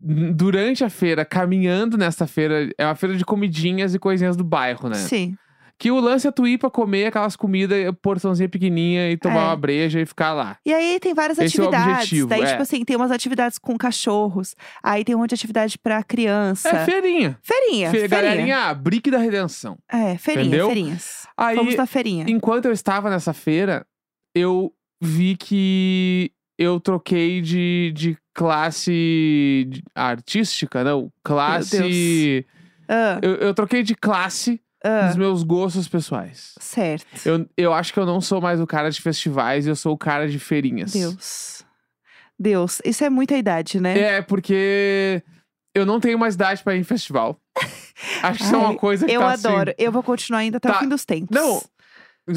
Durante 0.00 0.84
a 0.84 0.90
feira, 0.90 1.24
caminhando 1.24 1.98
nesta 1.98 2.26
feira, 2.26 2.70
é 2.78 2.84
uma 2.84 2.94
feira 2.94 3.16
de 3.16 3.24
comidinhas 3.24 3.94
e 3.94 3.98
coisinhas 3.98 4.36
do 4.36 4.44
bairro, 4.44 4.88
né? 4.88 4.94
Sim. 4.96 5.34
Que 5.80 5.92
o 5.92 6.00
lance 6.00 6.26
é 6.26 6.32
tu 6.32 6.44
ir 6.46 6.58
pra 6.58 6.68
comer 6.68 7.06
aquelas 7.06 7.36
comidas, 7.36 7.78
porçãozinha 8.02 8.48
pequenininha 8.48 9.12
e 9.12 9.16
tomar 9.16 9.42
É. 9.42 9.44
uma 9.44 9.56
breja 9.56 10.00
e 10.00 10.06
ficar 10.06 10.32
lá. 10.32 10.56
E 10.66 10.72
aí 10.74 10.98
tem 10.98 11.14
várias 11.14 11.38
Esse 11.38 11.60
é 11.60 11.62
o 11.62 11.68
atividades. 11.68 11.94
objetivo, 11.96 12.28
Daí, 12.28 12.42
é. 12.42 12.46
tipo 12.46 12.62
assim, 12.62 12.84
tem 12.84 12.96
umas 12.96 13.12
atividades 13.12 13.58
com 13.58 13.78
cachorros. 13.78 14.56
Aí 14.82 15.04
tem 15.04 15.14
um 15.14 15.18
monte 15.18 15.30
de 15.30 15.34
atividade 15.36 15.78
pra 15.78 16.02
criança. 16.02 16.68
É 16.68 16.84
feirinha. 16.84 17.38
Feirinha, 17.44 17.90
Fe-. 17.92 18.08
Galerinha, 18.08 18.58
ah, 18.58 18.74
brique 18.74 19.08
da 19.08 19.18
redenção. 19.18 19.78
É, 19.88 20.18
feirinha, 20.18 20.46
Entendeu? 20.48 20.66
feirinhas. 20.66 21.26
Aí, 21.36 21.54
Vamos 21.54 21.76
na 21.76 21.86
feirinha. 21.86 22.24
enquanto 22.28 22.64
eu 22.64 22.72
estava 22.72 23.08
nessa 23.08 23.32
feira, 23.32 23.86
eu 24.34 24.72
vi 25.00 25.36
que 25.36 26.32
eu 26.58 26.80
troquei 26.80 27.40
de, 27.40 27.92
de 27.94 28.16
classe 28.38 29.68
artística, 29.94 30.84
não, 30.84 31.10
classe. 31.22 32.46
Ah, 32.88 33.18
Eu, 33.22 33.34
eu 33.36 33.54
troquei 33.54 33.82
de 33.82 33.94
classe 33.94 34.60
ah, 34.82 35.06
nos 35.08 35.16
meus 35.16 35.42
gostos 35.42 35.88
pessoais. 35.88 36.54
certo. 36.60 37.06
Eu, 37.26 37.46
eu 37.56 37.72
acho 37.74 37.92
que 37.92 37.98
eu 37.98 38.06
não 38.06 38.20
sou 38.20 38.40
mais 38.40 38.60
o 38.60 38.66
cara 38.66 38.90
de 38.90 39.00
festivais, 39.02 39.66
eu 39.66 39.74
sou 39.76 39.92
o 39.94 39.98
cara 39.98 40.28
de 40.28 40.38
feirinhas. 40.38 40.92
Deus. 40.92 41.64
Deus. 42.38 42.80
Isso 42.84 43.04
é 43.04 43.10
muita 43.10 43.36
idade, 43.36 43.80
né? 43.80 43.98
É, 43.98 44.22
porque 44.22 45.22
eu 45.74 45.84
não 45.84 45.98
tenho 46.00 46.18
mais 46.18 46.34
idade 46.34 46.62
pra 46.62 46.76
ir 46.76 46.80
em 46.80 46.84
festival. 46.84 47.38
Acho 48.22 48.38
que 48.38 48.44
isso 48.44 48.54
é 48.54 48.58
uma 48.58 48.76
coisa 48.76 49.04
que 49.06 49.12
Eu 49.12 49.20
tá 49.20 49.32
assim- 49.32 49.48
adoro. 49.48 49.74
Eu 49.76 49.90
vou 49.90 50.02
continuar 50.04 50.38
ainda 50.40 50.58
até 50.58 50.68
Tá. 50.70 50.76
o 50.76 50.78
fim 50.80 50.88
dos 50.88 51.04
tempos. 51.04 51.34
Não, 51.36 51.60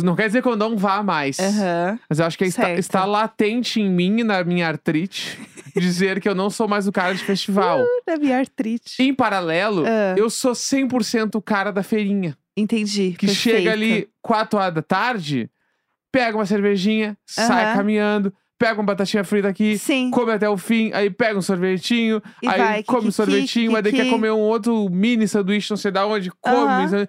não 0.03 0.15
quer 0.15 0.27
dizer 0.27 0.41
que 0.41 0.47
eu 0.47 0.55
não 0.55 0.77
vá 0.77 1.03
mais. 1.03 1.39
Aham. 1.39 1.99
Mas 2.09 2.19
eu 2.19 2.25
acho 2.25 2.37
que 2.37 2.45
está, 2.45 2.73
está 2.73 3.05
latente 3.05 3.79
em 3.81 3.89
mim, 3.89 4.23
na 4.23 4.43
minha 4.43 4.67
artrite, 4.67 5.37
dizer 5.75 6.19
que 6.21 6.27
eu 6.29 6.35
não 6.35 6.49
sou 6.49 6.67
mais 6.67 6.87
o 6.87 6.91
cara 6.91 7.13
de 7.13 7.23
festival. 7.23 7.79
Da 8.05 8.17
minha 8.17 8.37
artrite. 8.39 9.01
em 9.01 9.13
paralelo, 9.13 9.83
Ah. 9.85 10.15
eu 10.17 10.29
sou 10.29 10.53
100% 10.53 11.35
o 11.35 11.41
cara 11.41 11.71
da 11.71 11.83
feirinha. 11.83 12.37
Entendi. 12.55 13.15
Que 13.17 13.27
chega 13.29 13.71
ali 13.71 14.07
4 14.21 14.59
horas 14.59 14.73
da 14.73 14.81
tarde, 14.81 15.49
pega 16.11 16.37
uma 16.37 16.45
cervejinha, 16.45 17.17
sai 17.25 17.65
Aham. 17.65 17.77
caminhando, 17.77 18.33
pega 18.59 18.75
uma 18.75 18.83
batatinha 18.85 19.23
frita 19.23 19.47
aqui, 19.47 19.77
Sim. 19.77 20.11
come 20.11 20.31
até 20.33 20.47
o 20.49 20.57
fim, 20.57 20.91
aí 20.93 21.09
pega 21.09 21.39
um 21.39 21.41
sorvetinho, 21.41 22.21
E 22.43 22.47
aí 22.47 22.57
vai, 22.59 22.83
come 22.83 23.07
um 23.07 23.11
sorvetinho, 23.11 23.71
mas 23.71 23.81
daí 23.83 23.91
quer 23.91 23.99
kikiki. 23.99 24.13
comer 24.13 24.31
um 24.31 24.37
outro 24.39 24.87
mini 24.89 25.27
sanduíche, 25.27 25.69
não 25.71 25.77
sei 25.77 25.89
da 25.91 26.05
onde, 26.05 26.29
come. 26.41 27.07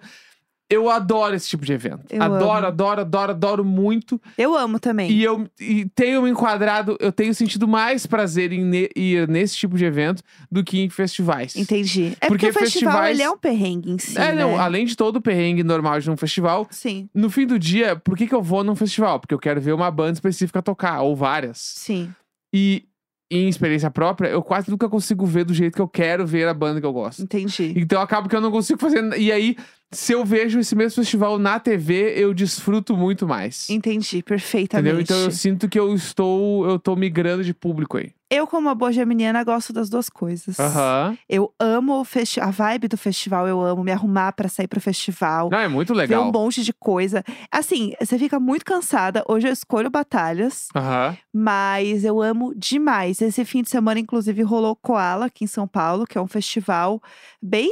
Eu 0.69 0.89
adoro 0.89 1.35
esse 1.35 1.47
tipo 1.49 1.63
de 1.65 1.73
evento. 1.73 2.05
Eu 2.09 2.23
adoro, 2.23 2.57
amo. 2.59 2.67
adoro, 2.67 3.01
adoro, 3.01 3.31
adoro 3.31 3.65
muito. 3.65 4.19
Eu 4.37 4.57
amo 4.57 4.79
também. 4.79 5.11
E 5.11 5.23
eu 5.23 5.47
e 5.59 5.85
tenho 5.93 6.21
me 6.23 6.29
enquadrado, 6.31 6.97
eu 6.99 7.11
tenho 7.11 7.33
sentido 7.35 7.67
mais 7.67 8.07
prazer 8.07 8.51
em 8.51 8.63
ne- 8.63 8.89
ir 8.95 9.27
nesse 9.27 9.55
tipo 9.55 9.77
de 9.77 9.85
evento 9.85 10.23
do 10.51 10.63
que 10.63 10.79
em 10.79 10.89
festivais. 10.89 11.55
Entendi. 11.55 12.17
É 12.19 12.27
Porque 12.27 12.47
porque, 12.47 12.49
o 12.49 12.53
festival 12.53 12.93
festivais- 12.93 13.19
ele 13.19 13.23
é 13.23 13.29
um 13.29 13.37
perrengue 13.37 13.91
em 13.91 13.99
si, 13.99 14.17
É, 14.17 14.33
não, 14.33 14.53
né? 14.53 14.57
além 14.57 14.85
de 14.85 14.95
todo 14.95 15.17
o 15.17 15.21
perrengue 15.21 15.63
normal 15.63 15.99
de 15.99 16.09
um 16.09 16.17
festival, 16.17 16.67
Sim, 16.71 17.07
no 17.13 17.29
fim 17.29 17.45
do 17.45 17.59
dia, 17.59 17.95
por 17.95 18.17
que, 18.17 18.25
que 18.25 18.33
eu 18.33 18.41
vou 18.41 18.63
num 18.63 18.75
festival? 18.75 19.19
Porque 19.19 19.33
eu 19.35 19.39
quero 19.39 19.61
ver 19.61 19.73
uma 19.73 19.91
banda 19.91 20.13
específica 20.13 20.61
tocar, 20.61 21.01
ou 21.01 21.15
várias. 21.15 21.57
sim. 21.59 22.11
E 22.55 22.85
em 23.31 23.49
experiência 23.49 23.89
própria, 23.89 24.27
eu 24.29 24.43
quase 24.43 24.69
nunca 24.69 24.87
consigo 24.87 25.25
ver 25.25 25.43
do 25.43 25.53
jeito 25.55 25.73
que 25.75 25.81
eu 25.81 25.87
quero 25.87 26.25
ver 26.25 26.47
a 26.47 26.53
banda 26.53 26.79
que 26.79 26.85
eu 26.85 26.93
gosto. 26.93 27.21
Entendi. 27.23 27.73
Então 27.75 27.99
acaba 27.99 28.29
que 28.29 28.35
eu 28.35 28.41
não 28.41 28.51
consigo 28.51 28.79
fazer. 28.79 29.01
E 29.19 29.31
aí, 29.31 29.55
se 29.93 30.11
eu 30.13 30.25
vejo 30.25 30.59
esse 30.59 30.75
mesmo 30.75 30.95
festival 31.03 31.37
na 31.39 31.59
TV, 31.59 32.13
eu 32.17 32.33
desfruto 32.33 32.95
muito 32.97 33.27
mais. 33.27 33.69
Entendi, 33.69 34.21
perfeitamente. 34.23 34.87
Entendeu? 34.89 35.01
Então 35.01 35.17
eu 35.19 35.31
sinto 35.31 35.69
que 35.69 35.79
eu 35.79 35.93
estou, 35.95 36.67
eu 36.67 36.77
tô 36.79 36.95
migrando 36.95 37.43
de 37.43 37.53
público 37.53 37.97
aí. 37.97 38.11
Eu, 38.29 38.47
como 38.47 38.67
uma 38.67 38.73
boa 38.73 38.91
geminiana, 38.91 39.43
gosto 39.43 39.71
das 39.71 39.89
duas 39.91 40.09
coisas. 40.09 40.59
Aham. 40.59 41.15
Eu 41.29 41.53
amo 41.59 41.99
o 41.99 42.03
festi- 42.03 42.39
a 42.39 42.49
vibe 42.49 42.87
do 42.87 42.97
festival, 42.97 43.47
eu 43.47 43.61
amo 43.61 43.83
me 43.83 43.91
arrumar 43.91 44.31
pra 44.31 44.49
sair 44.49 44.67
pro 44.67 44.81
festival. 44.81 45.51
Não, 45.51 45.59
é 45.59 45.67
muito 45.67 45.93
Ver 45.93 45.99
legal. 45.99 46.27
um 46.27 46.31
monte 46.31 46.63
de 46.63 46.73
coisa. 46.73 47.23
Assim, 47.51 47.93
você 47.99 48.17
fica 48.17 48.39
muito 48.39 48.65
cansada. 48.65 49.23
Hoje 49.29 49.47
eu 49.47 49.53
escolho 49.53 49.87
batalhas, 49.91 50.67
Aham. 50.75 51.15
mas 51.31 52.03
eu 52.03 52.23
amo 52.23 52.55
demais. 52.55 53.21
Esse 53.21 53.45
fim 53.45 53.61
de 53.61 53.69
semana, 53.69 53.99
inclusive, 53.99 54.41
rolou 54.41 54.75
Koala 54.75 55.25
aqui 55.27 55.43
em 55.43 55.47
São 55.47 55.67
Paulo, 55.67 56.07
que 56.07 56.17
é 56.17 56.21
um 56.21 56.27
festival 56.27 56.99
bem 57.39 57.69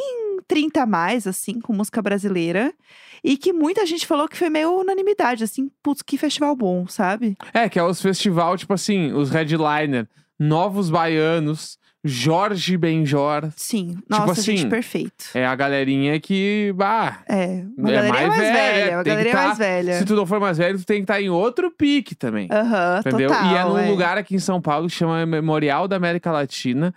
30 0.52 0.82
a 0.82 0.86
mais, 0.86 1.26
assim, 1.26 1.62
com 1.62 1.72
música 1.72 2.02
brasileira. 2.02 2.74
E 3.24 3.38
que 3.38 3.54
muita 3.54 3.86
gente 3.86 4.06
falou 4.06 4.28
que 4.28 4.36
foi 4.36 4.50
meio 4.50 4.82
unanimidade, 4.82 5.46
assim, 5.46 5.72
putz, 5.82 6.02
que 6.02 6.18
festival 6.18 6.54
bom, 6.58 6.86
sabe? 6.88 7.38
É, 7.54 7.70
que 7.70 7.80
é 7.80 7.84
os 7.84 8.02
festival, 8.02 8.58
tipo 8.58 8.74
assim, 8.74 9.14
os 9.14 9.30
headliner, 9.30 10.10
Novos 10.38 10.90
Baianos, 10.90 11.78
Jorge 12.04 12.76
Benjor. 12.76 13.50
Sim. 13.56 13.98
Nossa, 14.10 14.42
gente, 14.42 14.60
assim, 14.62 14.70
perfeito. 14.70 15.26
É 15.34 15.46
a 15.46 15.56
galerinha 15.56 16.20
que, 16.20 16.74
bah, 16.76 17.20
É, 17.30 17.64
uma 17.78 17.90
É 17.90 17.94
galerinha 17.94 18.12
mais 18.12 18.28
mais, 18.28 18.40
velha, 18.42 18.54
velha, 18.74 18.98
uma 18.98 19.04
galerinha 19.04 19.36
tá- 19.36 19.48
mais 19.48 19.58
velha. 19.58 20.00
se 20.00 20.06
tu 20.06 20.16
não 20.16 20.26
for 20.26 20.40
mais 20.42 20.58
velho, 20.58 20.78
tu 20.80 20.86
tem 20.86 20.98
que 20.98 21.04
estar 21.04 21.22
em 21.22 21.30
outro 21.30 21.72
pique 21.72 22.14
também. 22.14 22.50
Aham, 22.52 23.00
entendeu? 23.00 23.30
total. 23.30 23.46
e 23.46 23.56
é 23.56 23.64
num 23.64 23.78
é. 23.78 23.90
lugar 23.90 24.18
aqui 24.18 24.36
em 24.36 24.40
São 24.40 24.60
Paulo 24.60 24.88
que 24.88 24.96
chama 24.96 25.26
Memorial 25.26 25.88
da 25.88 25.96
América 25.96 26.30
Latina, 26.30 26.94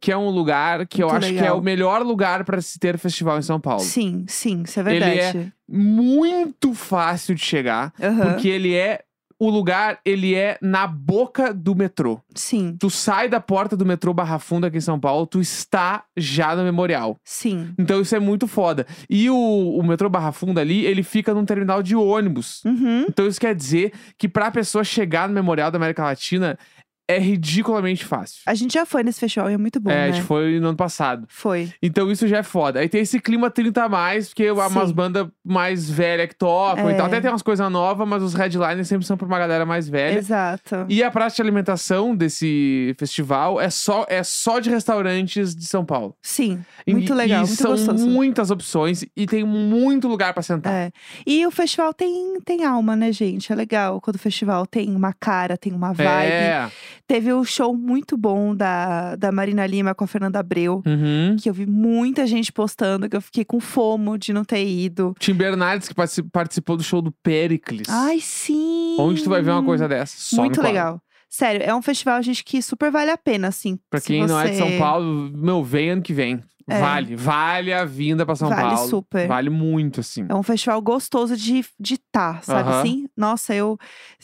que 0.00 0.12
é 0.12 0.16
um 0.16 0.28
lugar 0.30 0.86
que 0.86 1.02
eu 1.02 1.08
Muito 1.08 1.24
acho 1.24 1.32
que 1.32 1.38
é 1.38 1.42
legal. 1.42 1.58
o 1.58 1.62
melhor 1.62 2.02
lugar 2.02 2.44
para 2.44 2.60
se 2.60 2.78
ter 2.78 2.96
festival 2.98 3.38
em 3.38 3.42
São 3.42 3.60
Paulo. 3.60 3.82
Sim, 3.82 4.24
sim, 4.28 4.62
isso 4.64 4.78
é 4.80 4.94
Ele 4.94 5.04
é 5.04 5.10
verdade. 5.32 5.52
Muito 5.68 6.74
fácil 6.74 7.34
de 7.34 7.40
chegar, 7.44 7.92
Aham, 8.02 8.32
porque 8.32 8.48
ele 8.48 8.74
é 8.74 9.00
o 9.40 9.48
lugar, 9.50 10.00
ele 10.04 10.34
é 10.34 10.58
na 10.60 10.84
boca 10.84 11.54
do 11.54 11.72
metrô. 11.72 12.20
Sim, 12.34 12.76
Tu 12.80 12.90
sai 12.90 13.28
da 13.28 13.40
porta 13.40 13.76
do 13.76 13.86
metrô 13.86 14.12
Barra 14.12 14.40
Funda 14.40 14.66
aqui 14.66 14.78
em 14.78 14.80
São 14.80 14.98
Paulo, 14.98 15.26
tu 15.28 15.40
está 15.40 16.02
já 16.16 16.56
no 16.56 16.64
memorial. 16.64 17.16
sim. 17.24 17.72
Então 17.78 18.00
isso 18.00 18.16
é 18.16 18.18
muito 18.18 18.48
foda. 18.48 18.84
E 19.08 19.30
o, 19.30 19.36
o 19.78 19.82
metrô 19.86 20.08
Barra 20.10 20.32
Funda 20.32 20.60
ali, 20.60 20.84
ele 20.84 21.04
fica 21.04 21.32
num 21.32 21.44
terminal 21.44 21.84
de 21.84 21.94
ônibus. 21.94 22.64
Uhum. 22.64 23.06
Então 23.08 23.28
isso 23.28 23.40
quer 23.40 23.54
dizer 23.54 23.92
que 24.18 24.28
pra 24.28 24.50
pessoa 24.50 24.82
chegar 24.82 25.28
no 25.28 25.34
Memorial 25.34 25.70
da 25.70 25.76
América 25.78 26.02
Latina 26.02 26.58
é 27.08 27.18
ridiculamente 27.18 28.04
fácil. 28.04 28.42
A 28.46 28.54
gente 28.54 28.74
já 28.74 28.84
foi 28.84 29.02
nesse 29.02 29.18
festival 29.18 29.50
e 29.50 29.54
é 29.54 29.58
muito 29.58 29.80
bom, 29.80 29.90
é, 29.90 30.04
a 30.04 30.06
né? 30.08 30.12
gente 30.12 30.24
foi 30.26 30.60
no 30.60 30.68
ano 30.68 30.76
passado. 30.76 31.26
Foi. 31.28 31.72
Então 31.82 32.10
isso 32.12 32.28
já 32.28 32.38
é 32.38 32.42
foda. 32.42 32.80
Aí 32.80 32.88
tem 32.88 33.00
esse 33.00 33.18
clima 33.18 33.50
30 33.50 33.84
a 33.84 33.88
mais, 33.88 34.28
porque 34.28 34.44
é 34.44 34.52
umas 34.52 34.92
bandas 34.92 35.26
mais 35.44 35.88
velhas 35.88 36.28
que 36.28 36.34
tocam 36.36 36.90
e 36.90 36.92
É. 36.92 36.96
tal. 36.96 37.06
Até 37.06 37.20
tem 37.20 37.30
umas 37.30 37.40
coisas 37.42 37.70
novas, 37.72 38.06
mas 38.06 38.22
os 38.22 38.34
headliners 38.34 38.86
sempre 38.86 39.06
são 39.06 39.16
pra 39.16 39.26
uma 39.26 39.38
galera 39.38 39.64
mais 39.64 39.88
velha. 39.88 40.18
Exato. 40.18 40.84
E 40.88 41.02
a 41.02 41.10
praça 41.10 41.36
de 41.36 41.42
alimentação 41.42 42.14
desse 42.14 42.94
festival 42.98 43.60
é 43.60 43.70
só, 43.70 44.04
é 44.08 44.22
só 44.22 44.58
de 44.58 44.68
restaurantes 44.68 45.54
de 45.54 45.64
São 45.64 45.84
Paulo. 45.84 46.14
Sim, 46.20 46.62
E- 46.86 46.92
muito 46.92 47.14
legal, 47.14 47.44
e 47.44 47.46
muito 47.46 47.56
são 47.60 47.70
gostoso. 47.72 48.06
muitas 48.06 48.50
opções 48.50 49.04
e 49.16 49.26
tem 49.26 49.44
muito 49.44 50.06
lugar 50.08 50.34
pra 50.34 50.42
sentar. 50.42 50.72
É. 50.72 50.90
E 51.26 51.46
o 51.46 51.50
festival 51.50 51.94
tem, 51.94 52.38
tem 52.44 52.64
alma, 52.64 52.94
né, 52.94 53.10
gente? 53.12 53.50
É 53.52 53.56
legal 53.56 54.00
quando 54.00 54.16
o 54.16 54.18
festival 54.18 54.66
tem 54.66 54.94
uma 54.94 55.14
cara, 55.14 55.56
tem 55.56 55.72
uma 55.72 55.92
vibe. 55.92 56.08
É. 56.32 56.70
Teve 57.08 57.32
o 57.32 57.42
show 57.42 57.74
muito 57.74 58.18
bom 58.18 58.54
da, 58.54 59.16
da 59.16 59.32
Marina 59.32 59.66
Lima 59.66 59.94
com 59.94 60.04
a 60.04 60.06
Fernanda 60.06 60.38
Abreu. 60.40 60.82
Uhum. 60.86 61.36
Que 61.40 61.48
eu 61.48 61.54
vi 61.54 61.64
muita 61.64 62.26
gente 62.26 62.52
postando, 62.52 63.08
que 63.08 63.16
eu 63.16 63.22
fiquei 63.22 63.46
com 63.46 63.58
fomo 63.60 64.18
de 64.18 64.30
não 64.30 64.44
ter 64.44 64.62
ido. 64.68 65.14
Tim 65.18 65.32
Bernardes, 65.32 65.88
que 65.88 65.94
partici- 65.94 66.22
participou 66.22 66.76
do 66.76 66.82
show 66.82 67.00
do 67.00 67.10
Pericles. 67.10 67.88
Ai, 67.88 68.20
sim! 68.20 68.94
Onde 69.00 69.22
tu 69.24 69.30
vai 69.30 69.40
ver 69.40 69.52
uma 69.52 69.64
coisa 69.64 69.88
dessa? 69.88 70.14
Só 70.18 70.36
Muito 70.42 70.60
legal. 70.60 71.00
Sério, 71.28 71.62
é 71.62 71.74
um 71.74 71.82
festival, 71.82 72.22
gente, 72.22 72.42
que 72.42 72.62
super 72.62 72.90
vale 72.90 73.10
a 73.10 73.18
pena, 73.18 73.48
assim. 73.48 73.78
Pra 73.90 74.00
quem 74.00 74.26
não 74.26 74.40
é 74.40 74.48
de 74.50 74.56
São 74.56 74.68
você- 74.68 74.78
Paulo, 74.78 75.30
meu, 75.34 75.62
vem 75.62 75.90
ano 75.90 76.02
que 76.02 76.12
vem. 76.12 76.42
É. 76.70 76.80
Vale, 76.80 77.16
vale 77.16 77.72
a 77.72 77.82
vinda 77.86 78.26
pra 78.26 78.36
São 78.36 78.50
Vale 78.50 78.74
Paulo. 78.74 78.88
super. 78.90 79.26
Vale 79.26 79.48
muito, 79.48 80.00
assim. 80.00 80.26
É 80.28 80.34
um 80.34 80.42
festival 80.42 80.80
gostoso 80.82 81.34
de 81.34 81.64
de 81.80 81.96
tá, 81.96 82.40
sabe 82.42 82.68
Aham. 82.68 82.80
assim? 82.80 83.08
Nossa, 83.16 83.54
eu, 83.54 83.78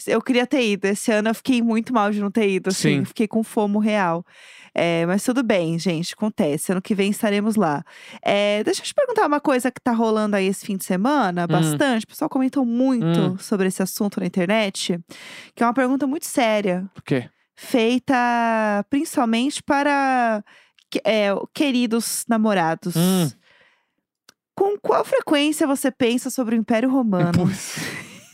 eu 0.07 0.21
queria 0.21 0.47
ter 0.47 0.63
ido. 0.63 0.85
Esse 0.87 1.11
ano 1.11 1.31
eu 1.31 1.35
fiquei 1.35 1.63
muito 1.63 1.95
mal 1.95 2.11
de 2.11 2.21
não 2.21 2.31
ter 2.31 2.47
ido, 2.51 2.69
assim. 2.69 2.99
Sim. 2.99 3.05
Fiquei 3.07 3.27
com 3.27 3.43
fomo 3.43 3.79
real. 3.79 4.23
É, 4.75 5.07
mas 5.07 5.23
tudo 5.23 5.43
bem, 5.45 5.79
gente, 5.79 6.15
acontece. 6.15 6.73
Ano 6.73 6.83
que 6.83 6.95
vem 6.95 7.11
estaremos 7.11 7.55
lá. 7.55 7.85
É, 8.21 8.63
deixa 8.65 8.81
eu 8.81 8.85
te 8.87 8.93
perguntar 8.95 9.27
uma 9.27 9.41
coisa 9.41 9.71
que 9.71 9.81
tá 9.81 9.93
rolando 9.93 10.35
aí 10.35 10.47
esse 10.47 10.67
fim 10.67 10.77
de 10.77 10.85
semana, 10.85 11.47
bastante. 11.47 12.05
O 12.05 12.09
pessoal 12.09 12.29
comentou 12.29 12.65
muito 12.65 13.07
Hum. 13.07 13.39
sobre 13.39 13.69
esse 13.69 13.83
assunto 13.83 14.19
na 14.19 14.27
internet, 14.27 14.99
que 15.55 15.63
é 15.63 15.67
uma 15.67 15.73
pergunta 15.75 16.07
muito 16.07 16.27
séria, 16.27 16.85
Por 16.93 17.03
quê? 17.03 17.29
feita 17.55 18.85
principalmente 18.91 19.63
para 19.63 20.43
é, 21.05 21.29
queridos 21.55 22.25
namorados. 22.29 22.97
Hum. 22.97 23.31
Com 24.57 24.79
qual 24.79 25.05
frequência 25.05 25.67
você 25.67 25.91
pensa 25.91 26.31
sobre 26.31 26.55
o 26.57 26.59
Império 26.59 26.91
Romano? 26.91 27.33
Putz. 27.33 27.77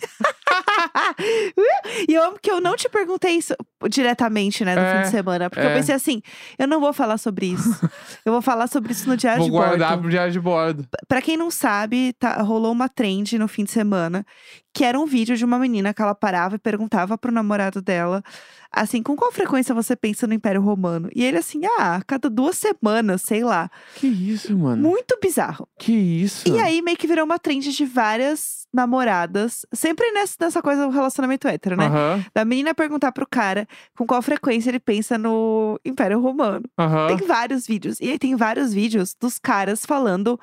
E 2.08 2.14
eu 2.14 2.22
amo 2.22 2.38
que 2.40 2.50
eu 2.50 2.60
não 2.60 2.76
te 2.76 2.88
perguntei 2.88 3.32
isso 3.32 3.54
diretamente, 3.88 4.64
né, 4.64 4.74
no 4.74 4.80
É, 4.80 4.96
fim 4.96 5.02
de 5.02 5.08
semana. 5.10 5.48
Porque 5.50 5.64
eu 5.64 5.70
é. 5.70 5.74
pensei 5.74 5.94
assim, 5.94 6.22
eu 6.58 6.66
não 6.68 6.80
vou 6.80 6.92
falar 6.92 7.18
sobre 7.18 7.46
isso. 7.46 7.68
eu 8.24 8.32
vou 8.32 8.42
falar 8.42 8.66
sobre 8.66 8.92
isso 8.92 9.08
no 9.08 9.16
diário 9.16 9.38
Vou 9.40 9.46
de 9.46 9.52
guardar 9.52 9.88
bordo. 9.90 10.00
pro 10.02 10.10
diário 10.10 10.32
de 10.32 10.40
bordo. 10.40 10.86
Pra 11.08 11.20
quem 11.22 11.36
não 11.36 11.50
sabe, 11.50 12.12
tá- 12.14 12.42
rolou 12.42 12.72
uma 12.72 12.88
trend 12.88 13.38
no 13.38 13.48
fim 13.48 13.64
de 13.64 13.70
semana, 13.70 14.24
que 14.72 14.84
era 14.84 14.98
um 14.98 15.04
vídeo 15.04 15.36
de 15.36 15.44
uma 15.44 15.58
menina 15.58 15.92
que 15.92 16.00
ela 16.00 16.14
parava 16.14 16.54
e 16.54 16.58
perguntava 16.58 17.18
pro 17.18 17.32
namorado 17.32 17.82
dela, 17.82 18.22
assim, 18.70 19.02
com 19.02 19.16
qual 19.16 19.32
frequência 19.32 19.74
você 19.74 19.96
pensa 19.96 20.26
no 20.26 20.34
Império 20.34 20.60
Romano? 20.62 21.08
E 21.14 21.24
ele 21.24 21.38
assim, 21.38 21.62
ah, 21.78 21.96
a 21.96 22.02
cada 22.02 22.30
duas 22.30 22.56
semanas, 22.56 23.22
sei 23.22 23.42
lá. 23.42 23.68
Que 23.96 24.06
isso, 24.06 24.56
mano? 24.56 24.80
Muito 24.80 25.18
bizarro. 25.20 25.68
Que 25.78 25.92
isso? 25.92 26.48
E 26.48 26.58
aí 26.60 26.80
meio 26.82 26.96
que 26.96 27.06
virou 27.06 27.24
uma 27.24 27.38
trend 27.38 27.72
de 27.72 27.84
várias 27.84 28.60
namoradas, 28.72 29.66
sempre 29.72 30.08
nessa, 30.12 30.36
nessa 30.40 30.62
coisa 30.62 30.86
do 30.86 30.92
relacionamento 30.92 31.48
hétero, 31.48 31.76
né? 31.76 31.88
Da 32.32 32.44
menina 32.44 32.72
perguntar 32.72 33.10
pro 33.10 33.26
cara 33.28 33.66
com 33.96 34.06
qual 34.06 34.22
frequência 34.22 34.70
ele 34.70 34.78
pensa 34.78 35.18
no 35.18 35.80
Império 35.84 36.20
Romano. 36.20 36.64
Tem 37.08 37.26
vários 37.26 37.66
vídeos. 37.66 37.98
E 38.00 38.08
aí 38.10 38.18
tem 38.18 38.36
vários 38.36 38.72
vídeos 38.72 39.16
dos 39.20 39.38
caras 39.38 39.84
falando 39.84 40.38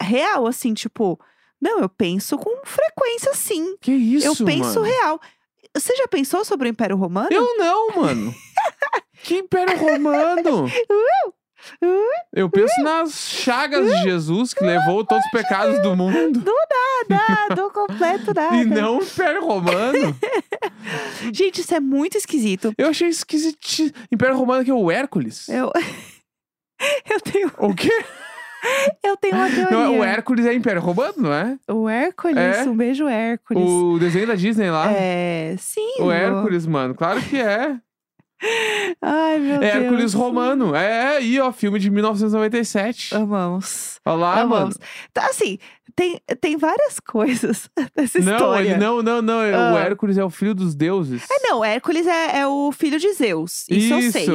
real, 0.00 0.48
assim, 0.48 0.74
tipo, 0.74 1.20
não, 1.62 1.78
eu 1.78 1.88
penso 1.88 2.36
com 2.36 2.66
frequência 2.66 3.32
sim. 3.34 3.76
Que 3.80 3.92
isso, 3.92 4.26
eu 4.26 4.46
penso 4.46 4.80
mano? 4.80 4.92
real. 4.92 5.20
Você 5.74 5.94
já 5.94 6.08
pensou 6.08 6.44
sobre 6.44 6.68
o 6.68 6.70
Império 6.70 6.96
Romano? 6.96 7.28
Eu 7.30 7.56
não, 7.56 8.02
mano. 8.02 8.34
que 9.22 9.36
Império 9.36 9.78
Romano? 9.78 10.66
Eu 12.32 12.50
penso 12.50 12.82
nas 12.82 13.12
chagas 13.12 13.86
de 13.86 14.02
Jesus 14.02 14.52
que 14.52 14.64
levou 14.64 15.04
todos 15.04 15.24
os 15.24 15.30
pecados 15.30 15.80
do 15.82 15.94
mundo. 15.94 16.44
Nada, 17.08 17.54
do 17.54 17.70
completo 17.70 18.34
nada. 18.34 18.56
E 18.56 18.64
não 18.64 18.98
o 18.98 19.02
Império 19.02 19.44
Romano. 19.44 20.18
Gente, 21.32 21.60
isso 21.60 21.74
é 21.74 21.78
muito 21.78 22.18
esquisito. 22.18 22.74
Eu 22.76 22.88
achei 22.88 23.08
esquisito. 23.08 23.94
Império 24.10 24.36
Romano 24.36 24.64
que 24.64 24.70
é 24.70 24.74
o 24.74 24.90
Hércules. 24.90 25.48
Eu. 25.48 25.70
eu 27.08 27.20
tenho, 27.20 27.52
O 27.58 27.72
quê? 27.72 28.04
eu 29.02 29.16
tenho 29.16 29.34
uma 29.36 29.48
teoria. 29.50 29.70
Não, 29.70 29.82
é 29.82 29.88
o 29.98 30.04
Hércules 30.04 30.46
é 30.46 30.54
Império 30.54 30.80
Romano, 30.80 31.14
não 31.18 31.32
é? 31.32 31.58
O 31.68 31.88
Hércules, 31.88 32.36
É? 32.36 32.62
um 32.64 32.76
beijo, 32.76 33.06
Hércules. 33.08 33.62
O 33.68 33.98
desenho 33.98 34.26
da 34.26 34.34
Disney 34.34 34.70
lá. 34.70 34.90
É, 34.92 35.54
sim. 35.58 36.00
O 36.00 36.10
Hércules, 36.10 36.66
mano. 36.66 36.94
Claro 36.94 37.20
que 37.22 37.36
é. 37.40 37.76
Ai, 39.00 39.38
meu 39.38 39.62
É 39.62 39.68
Hércules 39.68 40.12
Deus. 40.12 40.14
Romano. 40.14 40.74
É 40.74 41.16
aí, 41.18 41.38
ó, 41.40 41.52
filme 41.52 41.78
de 41.78 41.90
1997. 41.90 43.14
Amamos. 43.14 44.00
Olha 44.04 44.16
lá, 44.16 44.34
mano. 44.38 44.54
Amamos. 44.56 44.78
Tá, 45.12 45.26
assim, 45.26 45.58
tem, 45.94 46.20
tem 46.40 46.56
várias 46.56 46.98
coisas 47.06 47.70
dessa 47.94 48.18
Não, 48.20 48.32
história. 48.32 48.68
ele 48.70 48.76
não, 48.78 49.00
não, 49.02 49.22
não. 49.22 49.40
é- 49.42 49.52
O 49.52 49.76
Ah. 49.76 49.80
Hércules 49.80 50.18
é 50.18 50.24
o 50.24 50.30
filho 50.30 50.54
dos 50.54 50.74
deuses. 50.74 51.22
É, 51.30 51.48
não, 51.48 51.64
Hércules 51.64 52.06
é, 52.06 52.40
é 52.40 52.46
o 52.46 52.72
filho 52.72 52.98
de 52.98 53.12
Zeus. 53.12 53.64
Isso, 53.68 53.94
eu 53.94 54.02
sei. 54.12 54.26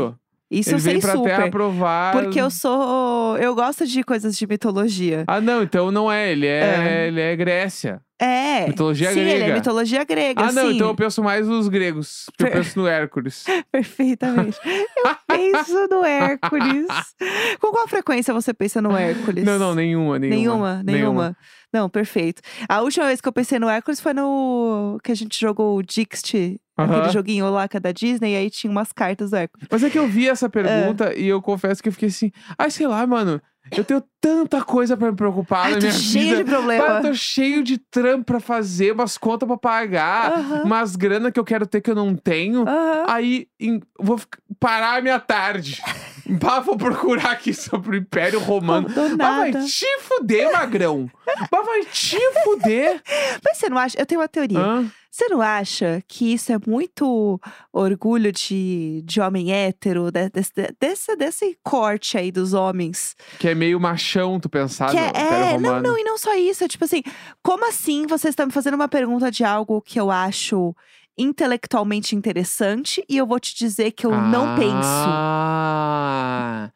Isso 0.49 0.69
Ele 0.69 0.75
eu 0.77 0.79
sei 0.79 1.01
super. 1.01 1.23
Terra 1.35 1.49
provar. 1.49 2.13
Porque 2.13 2.39
eu 2.39 2.49
sou. 2.49 3.37
Eu 3.37 3.53
gosto 3.53 3.85
de 3.85 4.01
coisas 4.03 4.37
de 4.37 4.47
mitologia. 4.47 5.25
Ah, 5.27 5.41
não, 5.41 5.63
então 5.63 5.91
não 5.91 6.11
é. 6.11 6.31
Ele 6.31 6.47
é, 6.47 6.59
É. 7.03 7.07
ele 7.07 7.19
é 7.19 7.35
Grécia. 7.35 8.01
É. 8.19 8.67
Mitologia 8.67 9.11
sim, 9.11 9.19
ele 9.19 9.29
é 9.31 9.37
grega. 9.37 9.53
mitologia 9.53 10.03
grega. 10.03 10.41
Ah, 10.41 10.51
não, 10.51 10.69
sim. 10.69 10.75
então 10.75 10.87
eu 10.87 10.95
penso 10.95 11.23
mais 11.23 11.47
nos 11.47 11.67
gregos. 11.67 12.25
Porque 12.35 12.45
eu 12.45 12.51
penso 12.51 12.79
no 12.79 12.87
Hércules. 12.87 13.43
Perfeitamente. 13.71 14.57
Eu 14.65 15.15
penso 15.27 15.87
no 15.87 16.03
Hércules. 16.03 16.87
Com 17.61 17.71
qual 17.71 17.87
frequência 17.87 18.33
você 18.33 18.53
pensa 18.53 18.81
no 18.81 18.95
Hércules? 18.95 19.43
Não, 19.43 19.59
não, 19.59 19.75
nenhuma, 19.75 20.17
nenhuma. 20.17 20.35
Nenhuma, 20.35 20.83
nenhuma. 20.83 21.37
Não, 21.71 21.89
perfeito. 21.89 22.41
A 22.67 22.81
última 22.81 23.05
vez 23.05 23.21
que 23.21 23.27
eu 23.27 23.33
pensei 23.33 23.59
no 23.59 23.69
Hércules 23.69 23.99
foi 23.99 24.13
no. 24.13 24.97
que 25.03 25.11
a 25.11 25.15
gente 25.15 25.39
jogou 25.39 25.77
o 25.77 25.83
Dixit, 25.83 26.59
aquele 26.75 27.01
Aham. 27.01 27.11
joguinho 27.11 27.49
lá 27.51 27.67
que 27.67 27.77
é 27.77 27.79
da 27.79 27.91
Disney, 27.91 28.33
e 28.33 28.37
aí 28.37 28.49
tinha 28.49 28.71
umas 28.71 28.91
cartas 28.91 29.31
do 29.31 29.35
Hércules. 29.35 29.67
Mas 29.69 29.83
é 29.83 29.89
que 29.89 29.99
eu 29.99 30.07
vi 30.07 30.27
essa 30.27 30.49
pergunta 30.49 31.13
e 31.13 31.27
eu 31.27 31.41
confesso 31.41 31.83
que 31.83 31.89
eu 31.89 31.93
fiquei 31.93 32.07
assim, 32.07 32.31
ai, 32.57 32.71
sei 32.71 32.87
lá, 32.87 33.05
mano, 33.05 33.41
eu 33.75 33.83
tenho 33.83 34.03
tanta 34.21 34.61
coisa 34.63 34.95
pra 34.97 35.09
me 35.11 35.15
preocupar 35.17 35.65
Ai, 35.65 35.71
na 35.73 35.77
tô 35.79 35.87
minha 35.87 35.91
cheio 35.99 36.23
vida. 36.37 36.43
de 36.43 36.49
problema. 36.49 36.85
Eu 36.87 37.01
tô 37.01 37.13
cheio 37.13 37.63
de 37.63 37.77
trampo 37.77 38.25
pra 38.25 38.39
fazer, 38.39 38.91
umas 38.93 39.17
contas 39.17 39.47
pra 39.47 39.57
pagar, 39.57 40.31
Aham. 40.33 40.63
umas 40.63 40.95
grana 40.95 41.31
que 41.31 41.39
eu 41.39 41.43
quero 41.45 41.65
ter 41.67 41.81
que 41.81 41.89
eu 41.91 41.95
não 41.95 42.15
tenho. 42.15 42.65
Aí 43.07 43.47
em- 43.59 43.81
vou 43.99 44.19
parar 44.59 44.97
a 44.97 45.01
minha 45.01 45.19
tarde. 45.19 45.81
Bah, 46.29 46.59
vou 46.59 46.75
procurar 46.75 47.31
aqui 47.31 47.53
sobre 47.53 47.95
o 47.95 47.99
Império 48.01 48.37
Romano. 48.41 48.89
Bah, 49.17 49.37
vai 49.37 49.51
te 49.53 49.85
fuder, 50.01 50.51
magrão. 50.51 51.09
Bah, 51.49 51.61
vai 51.61 51.85
te 51.85 52.17
fuder. 52.43 53.01
Mas 53.45 53.57
você 53.57 53.69
não 53.69 53.77
acha? 53.77 53.97
Eu 53.97 54.05
tenho 54.05 54.19
uma 54.19 54.27
teoria. 54.27 54.59
Hã? 54.59 54.91
Você 55.17 55.29
não 55.29 55.41
acha 55.41 56.03
que 56.07 56.31
isso 56.31 56.51
é 56.51 56.59
muito 56.67 57.41
orgulho 57.73 58.31
de, 58.31 59.01
de 59.03 59.19
homem 59.19 59.51
hétero, 59.51 60.11
de- 60.11 60.29
desse, 60.29 60.51
desse, 60.79 61.15
desse 61.15 61.57
corte 61.63 62.19
aí 62.19 62.31
dos 62.31 62.53
homens? 62.53 63.15
Que 63.39 63.47
é 63.47 63.55
meio 63.55 63.79
machão 63.79 64.39
tu 64.39 64.47
pensar 64.47 64.91
que 64.91 64.97
é, 64.97 65.11
é, 65.53 65.57
não, 65.57 65.81
não, 65.81 65.97
e 65.97 66.03
não 66.03 66.19
só 66.19 66.35
isso. 66.35 66.63
É 66.63 66.67
tipo 66.67 66.85
assim, 66.85 67.01
como 67.41 67.67
assim 67.67 68.05
você 68.05 68.29
está 68.29 68.45
me 68.45 68.51
fazendo 68.51 68.75
uma 68.75 68.87
pergunta 68.87 69.31
de 69.31 69.43
algo 69.43 69.81
que 69.81 69.99
eu 69.99 70.11
acho 70.11 70.75
intelectualmente 71.17 72.15
interessante 72.15 73.03
e 73.09 73.17
eu 73.17 73.25
vou 73.25 73.39
te 73.39 73.55
dizer 73.55 73.93
que 73.93 74.05
eu 74.05 74.11
não 74.11 74.53
penso? 74.55 74.77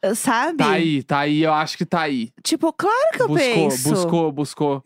Ah, 0.03 0.15
Sabe? 0.15 0.57
tá 0.57 0.71
aí, 0.71 1.03
tá 1.03 1.19
aí, 1.19 1.43
eu 1.43 1.53
acho 1.53 1.77
que 1.77 1.85
tá 1.85 2.01
aí. 2.01 2.31
Tipo, 2.43 2.73
claro 2.73 3.11
que 3.13 3.21
eu 3.21 3.27
buscou, 3.27 3.69
penso. 3.69 3.89
buscou, 3.89 4.31
buscou. 4.31 4.81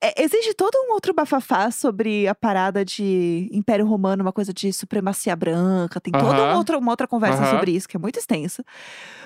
É, 0.00 0.22
existe 0.22 0.54
todo 0.54 0.74
um 0.76 0.92
outro 0.92 1.14
bafafá 1.14 1.70
sobre 1.70 2.26
a 2.26 2.34
parada 2.34 2.84
de 2.84 3.48
Império 3.52 3.86
Romano, 3.86 4.22
uma 4.22 4.32
coisa 4.32 4.52
de 4.52 4.72
supremacia 4.72 5.36
branca. 5.36 6.00
Tem 6.00 6.12
toda 6.12 6.42
Aham. 6.42 6.48
uma 6.48 6.56
outra, 6.56 6.78
uma 6.78 6.90
outra 6.90 7.06
conversa 7.06 7.42
Aham. 7.42 7.50
sobre 7.50 7.70
isso, 7.70 7.88
que 7.88 7.96
é 7.96 8.00
muito 8.00 8.18
extensa. 8.18 8.64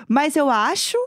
Mas 0.07 0.35
eu 0.35 0.47
acho 0.49 0.97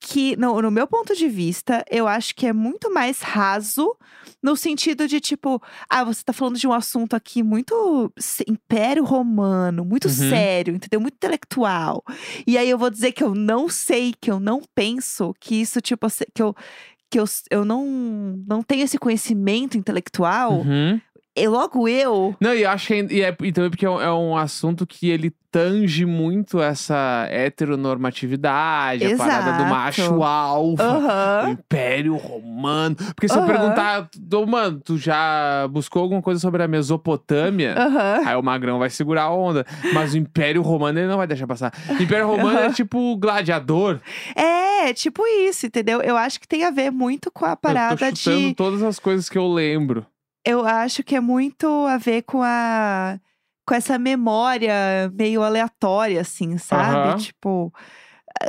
que, 0.00 0.36
no, 0.36 0.60
no 0.60 0.70
meu 0.70 0.86
ponto 0.86 1.14
de 1.14 1.28
vista, 1.28 1.84
eu 1.90 2.06
acho 2.06 2.34
que 2.34 2.46
é 2.46 2.52
muito 2.52 2.92
mais 2.92 3.20
raso 3.20 3.96
no 4.42 4.54
sentido 4.56 5.08
de 5.08 5.18
tipo, 5.20 5.62
ah, 5.88 6.04
você 6.04 6.22
tá 6.22 6.32
falando 6.32 6.58
de 6.58 6.66
um 6.66 6.72
assunto 6.72 7.14
aqui 7.16 7.42
muito 7.42 8.12
Império 8.46 9.04
Romano, 9.04 9.84
muito 9.84 10.06
Uhum. 10.08 10.28
sério, 10.28 10.74
entendeu? 10.74 11.00
Muito 11.00 11.14
intelectual. 11.14 12.04
E 12.46 12.58
aí 12.58 12.68
eu 12.68 12.76
vou 12.76 12.90
dizer 12.90 13.12
que 13.12 13.24
eu 13.24 13.34
não 13.34 13.68
sei, 13.68 14.14
que 14.20 14.30
eu 14.30 14.38
não 14.38 14.60
penso 14.74 15.34
que 15.40 15.54
isso, 15.60 15.80
tipo, 15.80 16.06
que 16.34 16.42
eu 16.42 16.54
que 17.10 17.20
eu, 17.20 17.24
eu 17.48 17.64
não, 17.64 17.86
não 18.44 18.60
tenho 18.60 18.82
esse 18.82 18.98
conhecimento 18.98 19.78
intelectual, 19.78 20.62
Uhum. 20.62 21.00
E 21.36 21.48
logo 21.48 21.88
eu. 21.88 22.34
Não, 22.40 22.54
e 22.54 22.62
eu 22.62 22.70
acho 22.70 22.86
que 22.88 22.94
é- 22.94 23.06
e, 23.10 23.22
é, 23.22 23.36
e 23.42 23.52
também 23.52 23.70
porque 23.70 23.86
é 23.86 23.90
um, 23.90 24.00
é 24.00 24.12
um 24.12 24.36
assunto 24.36 24.86
que 24.86 25.08
ele 25.10 25.32
tange 25.50 26.04
muito 26.04 26.60
essa 26.60 27.28
heteronormatividade, 27.30 29.06
a 29.06 29.16
parada 29.16 29.52
do 29.52 29.62
Exato. 29.62 29.68
macho 29.70 30.22
alfa. 30.24 30.82
O 30.82 30.96
Aham. 30.96 31.50
Império 31.50 32.16
Romano. 32.16 32.96
Porque 32.96 33.28
se 33.28 33.36
eu 33.36 33.42
Aham. 33.42 33.46
perguntar, 33.52 34.08
"Ô, 34.34 34.46
mano, 34.46 34.80
tu 34.84 34.98
já 34.98 35.68
buscou 35.70 36.02
alguma 36.02 36.20
coisa 36.20 36.40
sobre 36.40 36.60
a 36.62 36.66
Mesopotâmia? 36.68 37.74
Aham. 37.78 38.22
Aí 38.26 38.36
o 38.36 38.42
Magrão 38.42 38.78
vai 38.80 38.90
segurar 38.90 39.24
a 39.24 39.30
onda. 39.32 39.64
Mas 39.92 40.14
o 40.14 40.18
Império 40.18 40.60
Romano 40.62 40.98
ele 40.98 41.06
não 41.08 41.18
vai 41.18 41.26
deixar 41.26 41.46
passar. 41.46 41.72
O 41.98 42.02
Império 42.02 42.26
Romano 42.26 42.58
é 42.58 42.72
tipo 42.72 43.16
gladiador. 43.16 44.00
É, 44.34 44.92
tipo 44.92 45.24
isso, 45.26 45.66
entendeu? 45.66 46.00
Eu 46.02 46.16
acho 46.16 46.40
que 46.40 46.48
tem 46.48 46.64
a 46.64 46.70
ver 46.72 46.90
muito 46.90 47.30
com 47.30 47.44
a 47.44 47.50
eu 47.52 47.56
parada 47.56 47.96
tô 48.10 48.16
chutando 48.16 48.48
de. 48.48 48.54
todas 48.54 48.82
as 48.82 48.98
coisas 48.98 49.28
que 49.28 49.38
eu 49.38 49.46
lembro. 49.52 50.04
Eu 50.44 50.66
acho 50.66 51.02
que 51.02 51.16
é 51.16 51.20
muito 51.20 51.66
a 51.86 51.96
ver 51.96 52.22
com 52.22 52.42
a. 52.42 53.18
Com 53.66 53.74
essa 53.74 53.98
memória 53.98 55.10
meio 55.14 55.42
aleatória, 55.42 56.20
assim, 56.20 56.58
sabe? 56.58 57.08
Aham. 57.08 57.16
Tipo. 57.16 57.72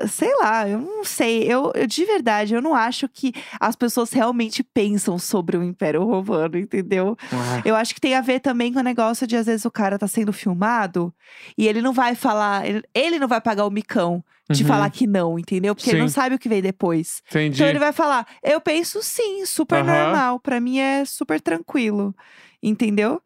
Sei 0.07 0.33
lá, 0.37 0.67
eu 0.67 0.79
não 0.79 1.03
sei. 1.03 1.43
Eu, 1.43 1.71
eu, 1.75 1.85
de 1.87 2.05
verdade, 2.05 2.53
eu 2.55 2.61
não 2.61 2.73
acho 2.75 3.07
que 3.07 3.31
as 3.59 3.75
pessoas 3.75 4.11
realmente 4.11 4.63
pensam 4.63 5.17
sobre 5.19 5.57
o 5.57 5.63
Império 5.63 6.03
Romano, 6.03 6.57
entendeu? 6.57 7.15
Ah, 7.31 7.61
Eu 7.63 7.75
acho 7.75 7.93
que 7.93 8.01
tem 8.01 8.15
a 8.15 8.21
ver 8.21 8.39
também 8.39 8.73
com 8.73 8.79
o 8.79 8.83
negócio 8.83 9.25
de 9.27 9.35
às 9.35 9.45
vezes 9.45 9.65
o 9.65 9.71
cara 9.71 9.97
tá 9.99 10.07
sendo 10.07 10.33
filmado 10.33 11.13
e 11.57 11.67
ele 11.67 11.81
não 11.81 11.93
vai 11.93 12.15
falar, 12.15 12.65
ele, 12.67 12.83
ele 12.93 13.19
não 13.19 13.27
vai 13.27 13.39
pagar 13.41 13.65
o 13.65 13.71
micão 13.71 14.23
de 14.49 14.61
Uhum. 14.63 14.67
falar 14.69 14.89
que 14.91 15.07
não, 15.07 15.39
entendeu? 15.39 15.73
Porque 15.75 15.89
ele 15.89 15.99
não 16.01 16.07
Sim. 16.07 16.13
sabe 16.13 16.35
o 16.35 16.39
que 16.39 16.47
vem 16.49 16.61
depois. 16.61 17.21
entendi. 17.29 17.55
Então 17.55 17.67
ele 17.67 17.79
vai 17.79 17.91
falar: 17.91 18.27
"Eu 18.43 18.61
penso 18.61 19.01
sim, 19.01 19.45
super 19.45 19.83
Aham. 19.83 19.87
normal, 20.03 20.39
pra 20.39 20.59
mim 20.59 20.77
é 20.79 21.03
super 21.05 21.41
tranquilo". 21.41 22.13
Entendeu? 22.61 23.21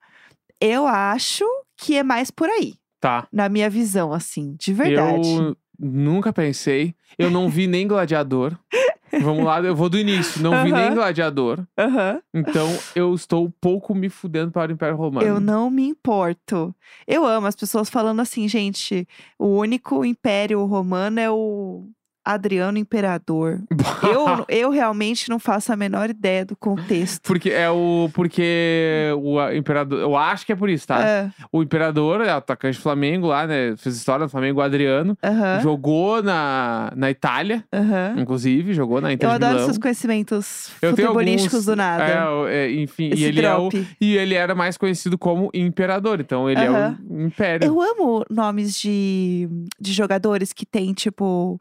Eu 0.62 0.86
acho 0.88 1.46
que 1.78 1.96
é 1.98 2.04
mais 2.04 2.30
por 2.32 2.50
aí, 2.50 2.76
Tá. 3.00 3.28
na 3.32 3.48
minha 3.50 3.70
visão 3.70 4.12
assim, 4.14 4.56
de 4.60 4.74
verdade. 4.74 5.28
Eu 5.30 5.56
nunca 5.80 6.34
pensei. 6.34 6.94
Eu 7.18 7.32
não 7.32 7.50
vi 7.50 7.68
nem 7.68 7.88
Gladiador. 7.88 8.58
Vamos 9.22 9.44
lá, 9.44 9.60
eu 9.62 9.76
vou 9.76 9.90
do 9.90 9.98
início. 9.98 10.42
Não 10.42 10.64
vi 10.64 10.72
nem. 10.72 10.94
Gladiador. 10.94 11.66
Aham. 11.78 12.22
Então 12.34 12.68
eu 12.96 13.14
estou 13.14 13.52
pouco 13.60 13.96
me 13.96 14.10
fudendo 14.10 14.52
para 14.52 14.70
o 14.70 14.74
Império 14.74 14.96
Romano. 14.96 15.26
Eu 15.26 15.40
não 15.40 15.70
me 15.70 15.88
importo. 15.88 16.76
Eu 17.08 17.26
amo 17.26 17.48
as 17.48 17.56
pessoas 17.56 17.90
falando 17.90 18.22
assim, 18.22 18.48
gente, 18.48 19.08
o 19.38 19.48
único 19.48 20.06
império 20.06 20.64
romano 20.66 21.20
é 21.20 21.30
o 21.30 21.88
Adriano 22.24 22.78
Imperador. 22.78 23.62
Eu, 24.02 24.46
eu 24.48 24.70
realmente 24.70 25.30
não 25.30 25.38
faço 25.40 25.74
a 25.74 25.76
menor 25.76 26.10
ideia 26.10 26.46
do 26.46 26.56
contexto. 26.56 27.22
Porque 27.24 27.50
é 27.50 27.70
o. 27.70 28.10
Porque 28.14 29.12
o 29.18 29.42
imperador. 29.52 30.00
Eu 30.00 30.16
acho 30.16 30.46
que 30.46 30.54
é 30.54 30.56
por 30.56 30.70
isso, 30.70 30.88
tá? 30.88 31.06
É, 31.06 31.30
O 31.52 31.62
imperador 31.62 32.22
é 32.22 32.30
atacante 32.30 32.78
do 32.78 32.82
Flamengo 32.82 33.28
lá, 33.28 33.46
né? 33.46 33.76
Fez 33.78 33.96
história 33.96 34.26
do 34.26 34.30
Flamengo, 34.30 34.60
o 34.60 34.64
Adriano. 34.64 35.18
Jogou 35.62 36.24
na, 36.24 36.92
na 36.96 37.12
Itália, 37.12 37.64
inclusive, 38.18 38.74
jogou 38.74 39.02
na 39.02 39.12
Inter 39.14 39.28
Eu 39.30 39.34
adoro 39.34 39.66
seus 39.66 39.78
conhecimentos 39.78 40.72
Eu 40.82 40.92
futebolísticos 40.92 41.54
alguns, 41.54 41.66
do 41.66 41.76
nada. 41.76 42.04
É, 42.50 42.66
é, 42.66 42.72
enfim, 42.72 43.10
Esse 43.12 43.22
e 43.22 43.26
ele 43.26 43.46
é 43.46 43.54
o, 43.54 43.70
drop. 43.70 43.88
e 44.00 44.18
ele 44.18 44.34
era 44.34 44.56
mais 44.56 44.78
conhecido 44.78 45.18
como 45.18 45.50
imperador, 45.54 46.20
então 46.22 46.50
ele 46.50 46.62
é 46.62 46.96
o 47.10 47.22
império. 47.22 47.66
Eu 47.66 47.82
amo 47.82 48.24
nomes 48.30 48.80
de, 48.80 49.48
de 49.80 49.94
jogadores 49.94 50.54
que 50.54 50.66
tem, 50.66 50.94
tipo. 50.94 51.60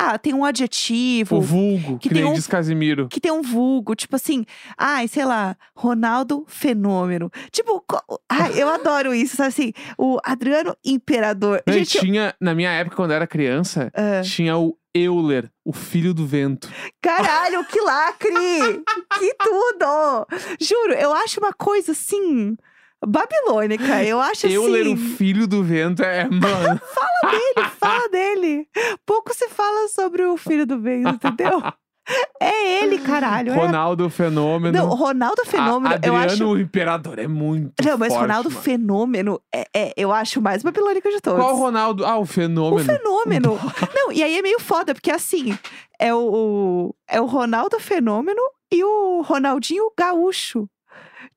Ah, 0.00 0.16
tem 0.16 0.32
um 0.32 0.44
adjetivo. 0.44 1.36
O 1.38 1.40
vulgo, 1.40 1.98
que 1.98 2.08
que, 2.08 2.14
tem 2.14 2.24
um- 2.24 2.32
diz 2.32 2.46
Casimiro. 2.46 3.08
que 3.08 3.20
tem 3.20 3.32
um 3.32 3.42
vulgo, 3.42 3.96
tipo 3.96 4.14
assim, 4.14 4.44
ai, 4.76 5.08
sei 5.08 5.24
lá, 5.24 5.56
Ronaldo 5.74 6.44
Fenômeno. 6.46 7.28
Tipo, 7.50 7.84
ai, 8.28 8.52
eu 8.62 8.68
adoro 8.68 9.12
isso, 9.12 9.36
sabe 9.36 9.48
assim? 9.48 9.72
O 9.98 10.18
Adriano 10.24 10.76
Imperador. 10.84 11.62
Não, 11.66 11.74
Gente, 11.74 11.96
eu- 11.96 12.02
tinha, 12.02 12.34
na 12.40 12.54
minha 12.54 12.70
época, 12.70 12.94
quando 12.94 13.10
eu 13.10 13.16
era 13.16 13.26
criança, 13.26 13.90
Ah, 13.92 14.20
tinha 14.22 14.56
o 14.56 14.78
Euler, 14.94 15.50
o 15.64 15.72
filho 15.72 16.14
do 16.14 16.24
vento. 16.26 16.68
caralho, 17.02 17.64
que 17.64 17.80
lacre! 17.80 18.30
que 19.18 19.34
tudo! 19.34 20.26
Juro, 20.60 20.92
eu 20.94 21.12
acho 21.12 21.40
uma 21.40 21.52
coisa 21.52 21.90
assim. 21.92 22.56
Babilônica, 23.06 24.02
eu 24.04 24.20
acho 24.20 24.46
Euler, 24.46 24.82
assim. 24.82 24.92
o 24.94 24.96
filho 24.96 25.46
do 25.46 25.62
vento, 25.62 26.02
é, 26.02 26.24
mano. 26.28 26.80
Ele 27.56 27.66
fala 27.78 28.08
dele. 28.08 28.66
Pouco 29.06 29.34
se 29.34 29.48
fala 29.48 29.88
sobre 29.88 30.24
o 30.24 30.36
filho 30.36 30.66
do 30.66 30.80
vento, 30.80 31.08
entendeu? 31.26 31.62
É 32.40 32.82
ele, 32.84 32.98
caralho. 33.00 33.52
É... 33.52 33.54
Ronaldo 33.56 34.06
o 34.06 34.10
Fenômeno. 34.10 34.72
Não, 34.78 34.88
Ronaldo 34.88 35.44
Fenômeno, 35.44 35.94
A- 35.94 35.98
eu 36.02 36.16
Adriano 36.16 36.24
acho. 36.32 36.46
o 36.46 36.58
Imperador 36.58 37.18
é 37.18 37.26
muito 37.28 37.84
Não, 37.84 37.98
mas 37.98 38.08
forte, 38.08 38.22
Ronaldo 38.22 38.48
mano. 38.50 38.62
Fenômeno, 38.62 39.40
é, 39.54 39.66
é- 39.76 39.92
eu 39.94 40.10
acho 40.10 40.40
o 40.40 40.42
mais 40.42 40.62
babilônico 40.62 41.10
de 41.10 41.20
todos. 41.20 41.38
Qual 41.44 41.54
Ronaldo? 41.56 42.06
Ah, 42.06 42.16
o 42.16 42.22
O 42.22 42.24
Fenômeno. 42.24 42.82
fenômeno. 42.98 43.58
Não, 43.94 44.10
e 44.10 44.22
aí 44.22 44.38
é 44.38 44.42
meio 44.42 44.58
foda, 44.58 44.94
porque 44.94 45.10
assim, 45.10 45.56
é 46.00 46.14
o, 46.14 46.18
o- 46.18 46.94
é 47.06 47.20
o 47.20 47.26
Ronaldo 47.26 47.78
Fenômeno 47.78 48.40
e 48.72 48.82
o 48.82 49.20
Ronaldinho 49.20 49.92
Gaúcho. 49.98 50.66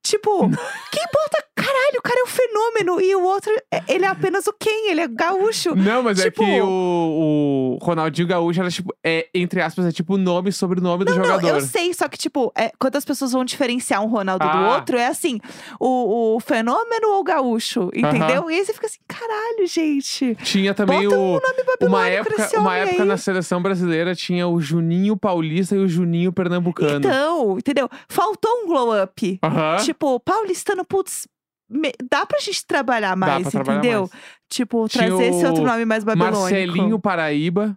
Tipo, 0.02 0.48
quem 0.90 1.04
bota. 1.12 1.44
Caralho, 1.64 1.98
o 1.98 2.02
cara 2.02 2.20
é 2.20 2.22
o 2.22 2.26
fenômeno 2.26 3.00
e 3.00 3.14
o 3.14 3.22
outro, 3.22 3.52
é- 3.70 3.82
ele 3.88 4.04
é 4.04 4.08
apenas 4.08 4.46
o 4.46 4.52
quem? 4.58 4.90
Ele 4.90 5.00
é 5.00 5.08
gaúcho. 5.08 5.74
Não, 5.74 6.02
mas 6.02 6.20
Tipo- 6.20 6.42
é 6.42 6.46
que 6.46 6.60
o, 6.60 7.78
o 7.80 7.84
Ronaldinho 7.84 8.26
Gaúcho 8.28 8.60
era 8.60 8.70
tipo, 8.70 8.94
é, 9.04 9.28
entre 9.34 9.60
aspas, 9.60 9.86
é 9.86 9.92
tipo 9.92 10.14
o 10.14 10.18
nome 10.18 10.50
e 10.50 10.52
sobrenome 10.52 11.04
do 11.04 11.14
Não, 11.14 11.24
jogador. 11.24 11.48
eu 11.48 11.60
sei, 11.60 11.92
só 11.94 12.08
que, 12.08 12.18
tipo, 12.18 12.52
é, 12.56 12.72
quando 12.78 12.96
as 12.96 13.04
pessoas 13.04 13.32
vão 13.32 13.44
diferenciar 13.44 14.02
um 14.02 14.08
Ronaldo 14.08 14.44
do 14.44 14.50
Ah. 14.50 14.74
outro, 14.76 14.96
é 14.96 15.06
assim, 15.06 15.38
o, 15.80 16.36
o 16.36 16.40
fenômeno 16.40 17.08
ou 17.08 17.20
o 17.20 17.24
gaúcho, 17.24 17.90
entendeu? 17.94 18.50
E 18.50 18.54
aí 18.54 18.64
você 18.64 18.72
fica 18.72 18.86
assim, 18.86 18.98
caralho, 19.06 19.66
gente. 19.66 20.36
Tinha 20.42 20.74
também 20.74 21.04
Bota 21.04 21.16
o. 21.18 21.20
um 21.20 21.32
nome 21.34 21.42
Uma 21.82 22.08
época, 22.08 22.58
uma 22.58 22.76
época 22.76 23.02
aí. 23.02 23.08
na 23.08 23.16
seleção 23.16 23.62
brasileira 23.62 24.14
tinha 24.14 24.46
o 24.48 24.60
Juninho 24.60 25.16
Paulista 25.16 25.74
e 25.74 25.78
o 25.78 25.88
Juninho 25.88 26.32
Pernambucano. 26.32 26.96
Então, 26.98 27.58
entendeu? 27.58 27.88
Faltou 28.08 28.50
um 28.62 28.66
glow 28.66 29.02
up. 29.02 29.38
Aham. 29.42 29.76
Tipo, 29.84 30.18
paulistano, 30.20 30.84
putz, 30.84 31.26
me- 31.72 31.92
dá 32.10 32.24
pra 32.26 32.38
gente 32.40 32.66
trabalhar 32.66 33.16
mais, 33.16 33.48
trabalhar 33.48 33.78
entendeu? 33.78 34.00
mais. 34.00 34.10
Tipo, 34.48 34.86
Tinha 34.88 35.06
trazer 35.08 35.24
esse 35.30 35.46
outro 35.46 35.64
nome 35.64 35.84
mais 35.84 36.04
babilônico. 36.04 36.40
Marcelinho 36.42 36.98
Paraíba. 36.98 37.76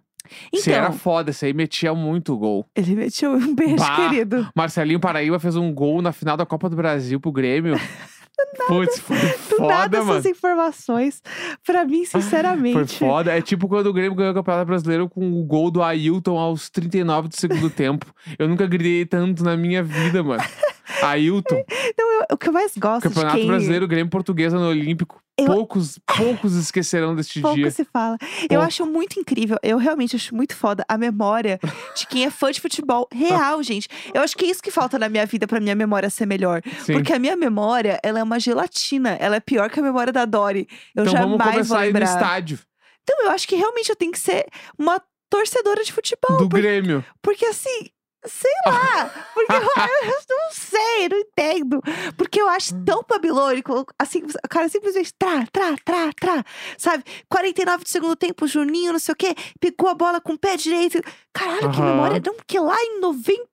Então, 0.52 0.74
era 0.74 0.90
foda, 0.92 1.30
esse 1.30 1.46
aí 1.46 1.52
metia 1.54 1.94
muito 1.94 2.36
gol. 2.36 2.66
ele 2.74 2.96
meteu 2.96 3.32
um 3.32 3.54
beijo, 3.54 3.76
Bah, 3.76 3.96
querido. 4.08 4.48
Marcelinho 4.56 4.98
Paraíba 5.00 5.38
fez 5.38 5.54
um 5.56 5.72
gol 5.72 6.02
na 6.02 6.12
final 6.12 6.36
da 6.36 6.44
Copa 6.44 6.68
do 6.68 6.74
Brasil 6.76 7.20
pro 7.20 7.30
Grêmio. 7.32 7.74
Putz, 8.68 8.98
foi 8.98 9.16
Do 9.58 9.66
nada 9.66 9.84
foda, 9.84 9.98
mano. 10.04 10.12
essas 10.18 10.26
informações. 10.26 11.22
Pra 11.64 11.84
mim, 11.86 12.04
Foi 12.04 12.20
sinceramente. 12.20 12.98
foda. 12.98 13.32
É 13.36 13.40
tipo 13.40 13.66
quando 13.68 13.86
o 13.86 13.92
Grêmio 13.92 14.14
ganhou 14.14 14.32
o 14.32 14.34
Campeonato 14.34 14.66
Brasileiro 14.66 15.08
com 15.08 15.40
o 15.40 15.44
gol 15.44 15.70
do 15.70 15.82
Ailton 15.82 16.36
aos 16.36 16.68
39 16.68 17.28
do 17.28 17.36
segundo 17.36 17.70
tempo. 17.70 18.04
Eu 18.38 18.46
nunca 18.48 18.66
gritei 18.66 19.06
tanto 19.06 19.42
na 19.42 19.56
minha 19.56 19.82
vida, 19.82 20.22
mano. 20.22 20.42
Ailton, 21.02 21.64
Então, 21.88 22.12
eu- 22.20 22.26
o 22.32 22.36
que 22.36 22.48
eu 22.48 22.52
mais 22.52 22.72
gosto 22.76 23.02
Campeonato 23.02 23.34
de 23.36 23.40
quem... 23.42 23.48
Brasileiro, 23.48 23.86
Grêmio 23.88 24.10
Portuguesa 24.10 24.58
no 24.58 24.68
Olímpico. 24.68 25.20
Eu- 25.38 25.46
Poucos, 25.46 25.98
poucos 26.16 26.54
esquecerão 26.54 27.14
deste 27.14 27.40
Pouco 27.42 27.56
dia. 27.56 27.70
se 27.70 27.84
fala. 27.84 28.16
Eu 28.44 28.48
Pouco. 28.48 28.64
acho 28.64 28.86
muito 28.86 29.20
incrível, 29.20 29.58
eu 29.62 29.76
realmente 29.76 30.16
acho 30.16 30.34
muito 30.34 30.56
foda 30.56 30.82
a 30.88 30.96
memória 30.96 31.60
de 31.94 32.06
quem 32.06 32.24
é 32.24 32.30
fã 32.30 32.50
de 32.50 32.60
futebol 32.60 33.06
real, 33.12 33.62
gente. 33.62 33.86
Eu 34.14 34.22
acho 34.22 34.34
que 34.36 34.46
é 34.46 34.48
isso 34.48 34.62
que 34.62 34.70
falta 34.70 34.98
na 34.98 35.08
minha 35.10 35.26
vida 35.26 35.46
pra 35.46 35.60
minha 35.60 35.74
memória 35.74 36.08
ser 36.08 36.24
melhor. 36.26 36.62
Sim. 36.84 36.94
Porque 36.94 37.12
a 37.12 37.18
minha 37.18 37.36
memória, 37.36 38.00
ela 38.02 38.18
é 38.18 38.22
uma 38.22 38.40
gelatina. 38.40 39.10
Ela 39.20 39.36
é 39.36 39.40
pior 39.40 39.68
que 39.68 39.78
a 39.78 39.82
memória 39.82 40.12
da 40.12 40.24
Dory. 40.24 40.66
Eu 40.94 41.02
então 41.04 41.12
vamos 41.20 41.36
jamais 41.38 41.52
começar 41.54 41.74
vou 41.74 41.78
a 41.82 41.86
ir 41.86 41.92
no 41.92 41.98
lembrar. 41.98 42.14
estádio 42.14 42.58
Então, 43.02 43.24
eu 43.24 43.30
acho 43.30 43.46
que 43.46 43.56
realmente 43.56 43.90
eu 43.90 43.96
tenho 43.96 44.12
que 44.12 44.18
ser 44.18 44.46
uma 44.78 45.00
torcedora 45.28 45.84
de 45.84 45.92
futebol. 45.92 46.38
do 46.38 46.48
por- 46.48 46.58
Grêmio. 46.60 47.04
Porque 47.20 47.44
assim, 47.44 47.90
sei 48.26 48.50
lá. 48.66 49.10
Porque 49.34 49.52
eu, 49.52 49.60
eu 49.62 50.20
não 50.28 50.50
sei, 50.52 51.08
não 51.08 51.18
entendo. 51.18 51.82
Porque 52.16 52.40
eu 52.40 52.48
acho 52.48 52.74
tão 52.84 53.02
babilônico. 53.08 53.86
Assim, 53.98 54.22
o 54.22 54.48
cara 54.48 54.68
simplesmente 54.68 55.12
trá, 55.18 55.46
trá, 55.52 55.76
trá, 55.84 56.10
trá. 56.18 56.44
Sabe? 56.78 57.04
49 57.28 57.84
do 57.84 57.88
segundo 57.88 58.16
tempo, 58.16 58.46
Juninho, 58.46 58.92
não 58.92 58.98
sei 58.98 59.12
o 59.12 59.16
quê. 59.16 59.34
Pegou 59.60 59.88
a 59.88 59.94
bola 59.94 60.20
com 60.20 60.34
o 60.34 60.38
pé 60.38 60.56
direito. 60.56 61.00
Caralho, 61.32 61.70
que 61.70 61.80
Aham. 61.80 61.90
memória. 61.90 62.22
Não, 62.24 62.34
porque 62.34 62.58
lá 62.58 62.76
em 62.82 63.00
90. 63.00 63.46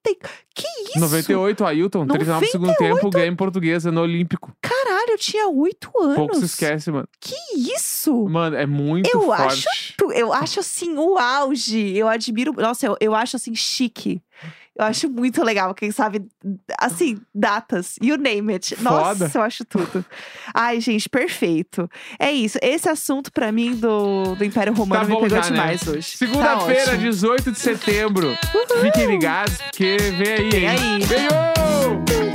Que 0.56 0.68
isso? 0.90 1.00
98, 1.00 1.66
Ailton, 1.66 2.06
39 2.08 2.46
do 2.46 2.52
segundo 2.52 2.76
tempo, 2.76 3.10
Grêmio 3.10 3.36
Portuguesa 3.36 3.92
no 3.92 4.02
Olímpico. 4.02 4.56
Caralho, 4.62 5.12
eu 5.12 5.18
tinha 5.18 5.48
8 5.48 5.92
anos. 6.00 6.16
Pouco 6.16 6.36
se 6.36 6.46
esquece, 6.46 6.92
mano. 6.92 7.08
Que 7.20 7.36
isso? 7.58 8.28
Mano, 8.30 8.56
é 8.56 8.66
muito 8.66 9.10
Eu 9.12 9.22
forte. 9.24 9.68
Eu 10.14 10.32
acho 10.32 10.60
assim 10.60 10.96
o 10.96 11.18
auge. 11.18 11.98
Eu 11.98 12.08
admiro. 12.08 12.54
Nossa, 12.54 12.86
eu, 12.86 12.98
eu 13.00 13.16
acho 13.16 13.36
assim 13.36 13.56
chique. 13.56 14.22
Eu 14.76 14.86
acho 14.86 15.08
muito 15.08 15.44
legal, 15.44 15.74
quem 15.76 15.92
sabe, 15.92 16.26
assim, 16.80 17.20
datas, 17.34 17.96
you 18.02 18.18
name 18.18 18.54
it. 18.54 18.76
Foda. 18.76 19.26
Nossa, 19.26 19.38
eu 19.38 19.42
acho 19.44 19.64
tudo. 19.66 20.04
Ai, 20.54 20.80
gente, 20.82 21.08
perfeito. 21.08 21.88
É 22.20 22.32
isso. 22.32 22.58
Esse 22.62 22.90
assunto, 22.90 23.32
pra 23.32 23.52
mim, 23.52 23.76
do, 23.76 24.34
do 24.36 24.44
Império 24.44 24.74
Romano 24.74 25.02
Tá 25.02 25.08
me 25.08 25.14
pegou 25.14 25.30
já, 25.30 25.42
né? 25.42 25.48
demais 25.52 25.88
hoje. 25.88 26.18
Segunda-feira, 26.18 26.86
tá 26.86 26.92
ótimo. 26.94 27.12
18 27.12 27.52
de 27.52 27.60
setembro. 27.60 28.38
Fiquem 28.82 29.06
ligados, 29.08 29.58
porque 29.62 29.98
vem 30.18 30.34
aí, 30.34 30.50
Vem 30.50 31.20
hein? 31.20 31.30
aí. 31.30 32.33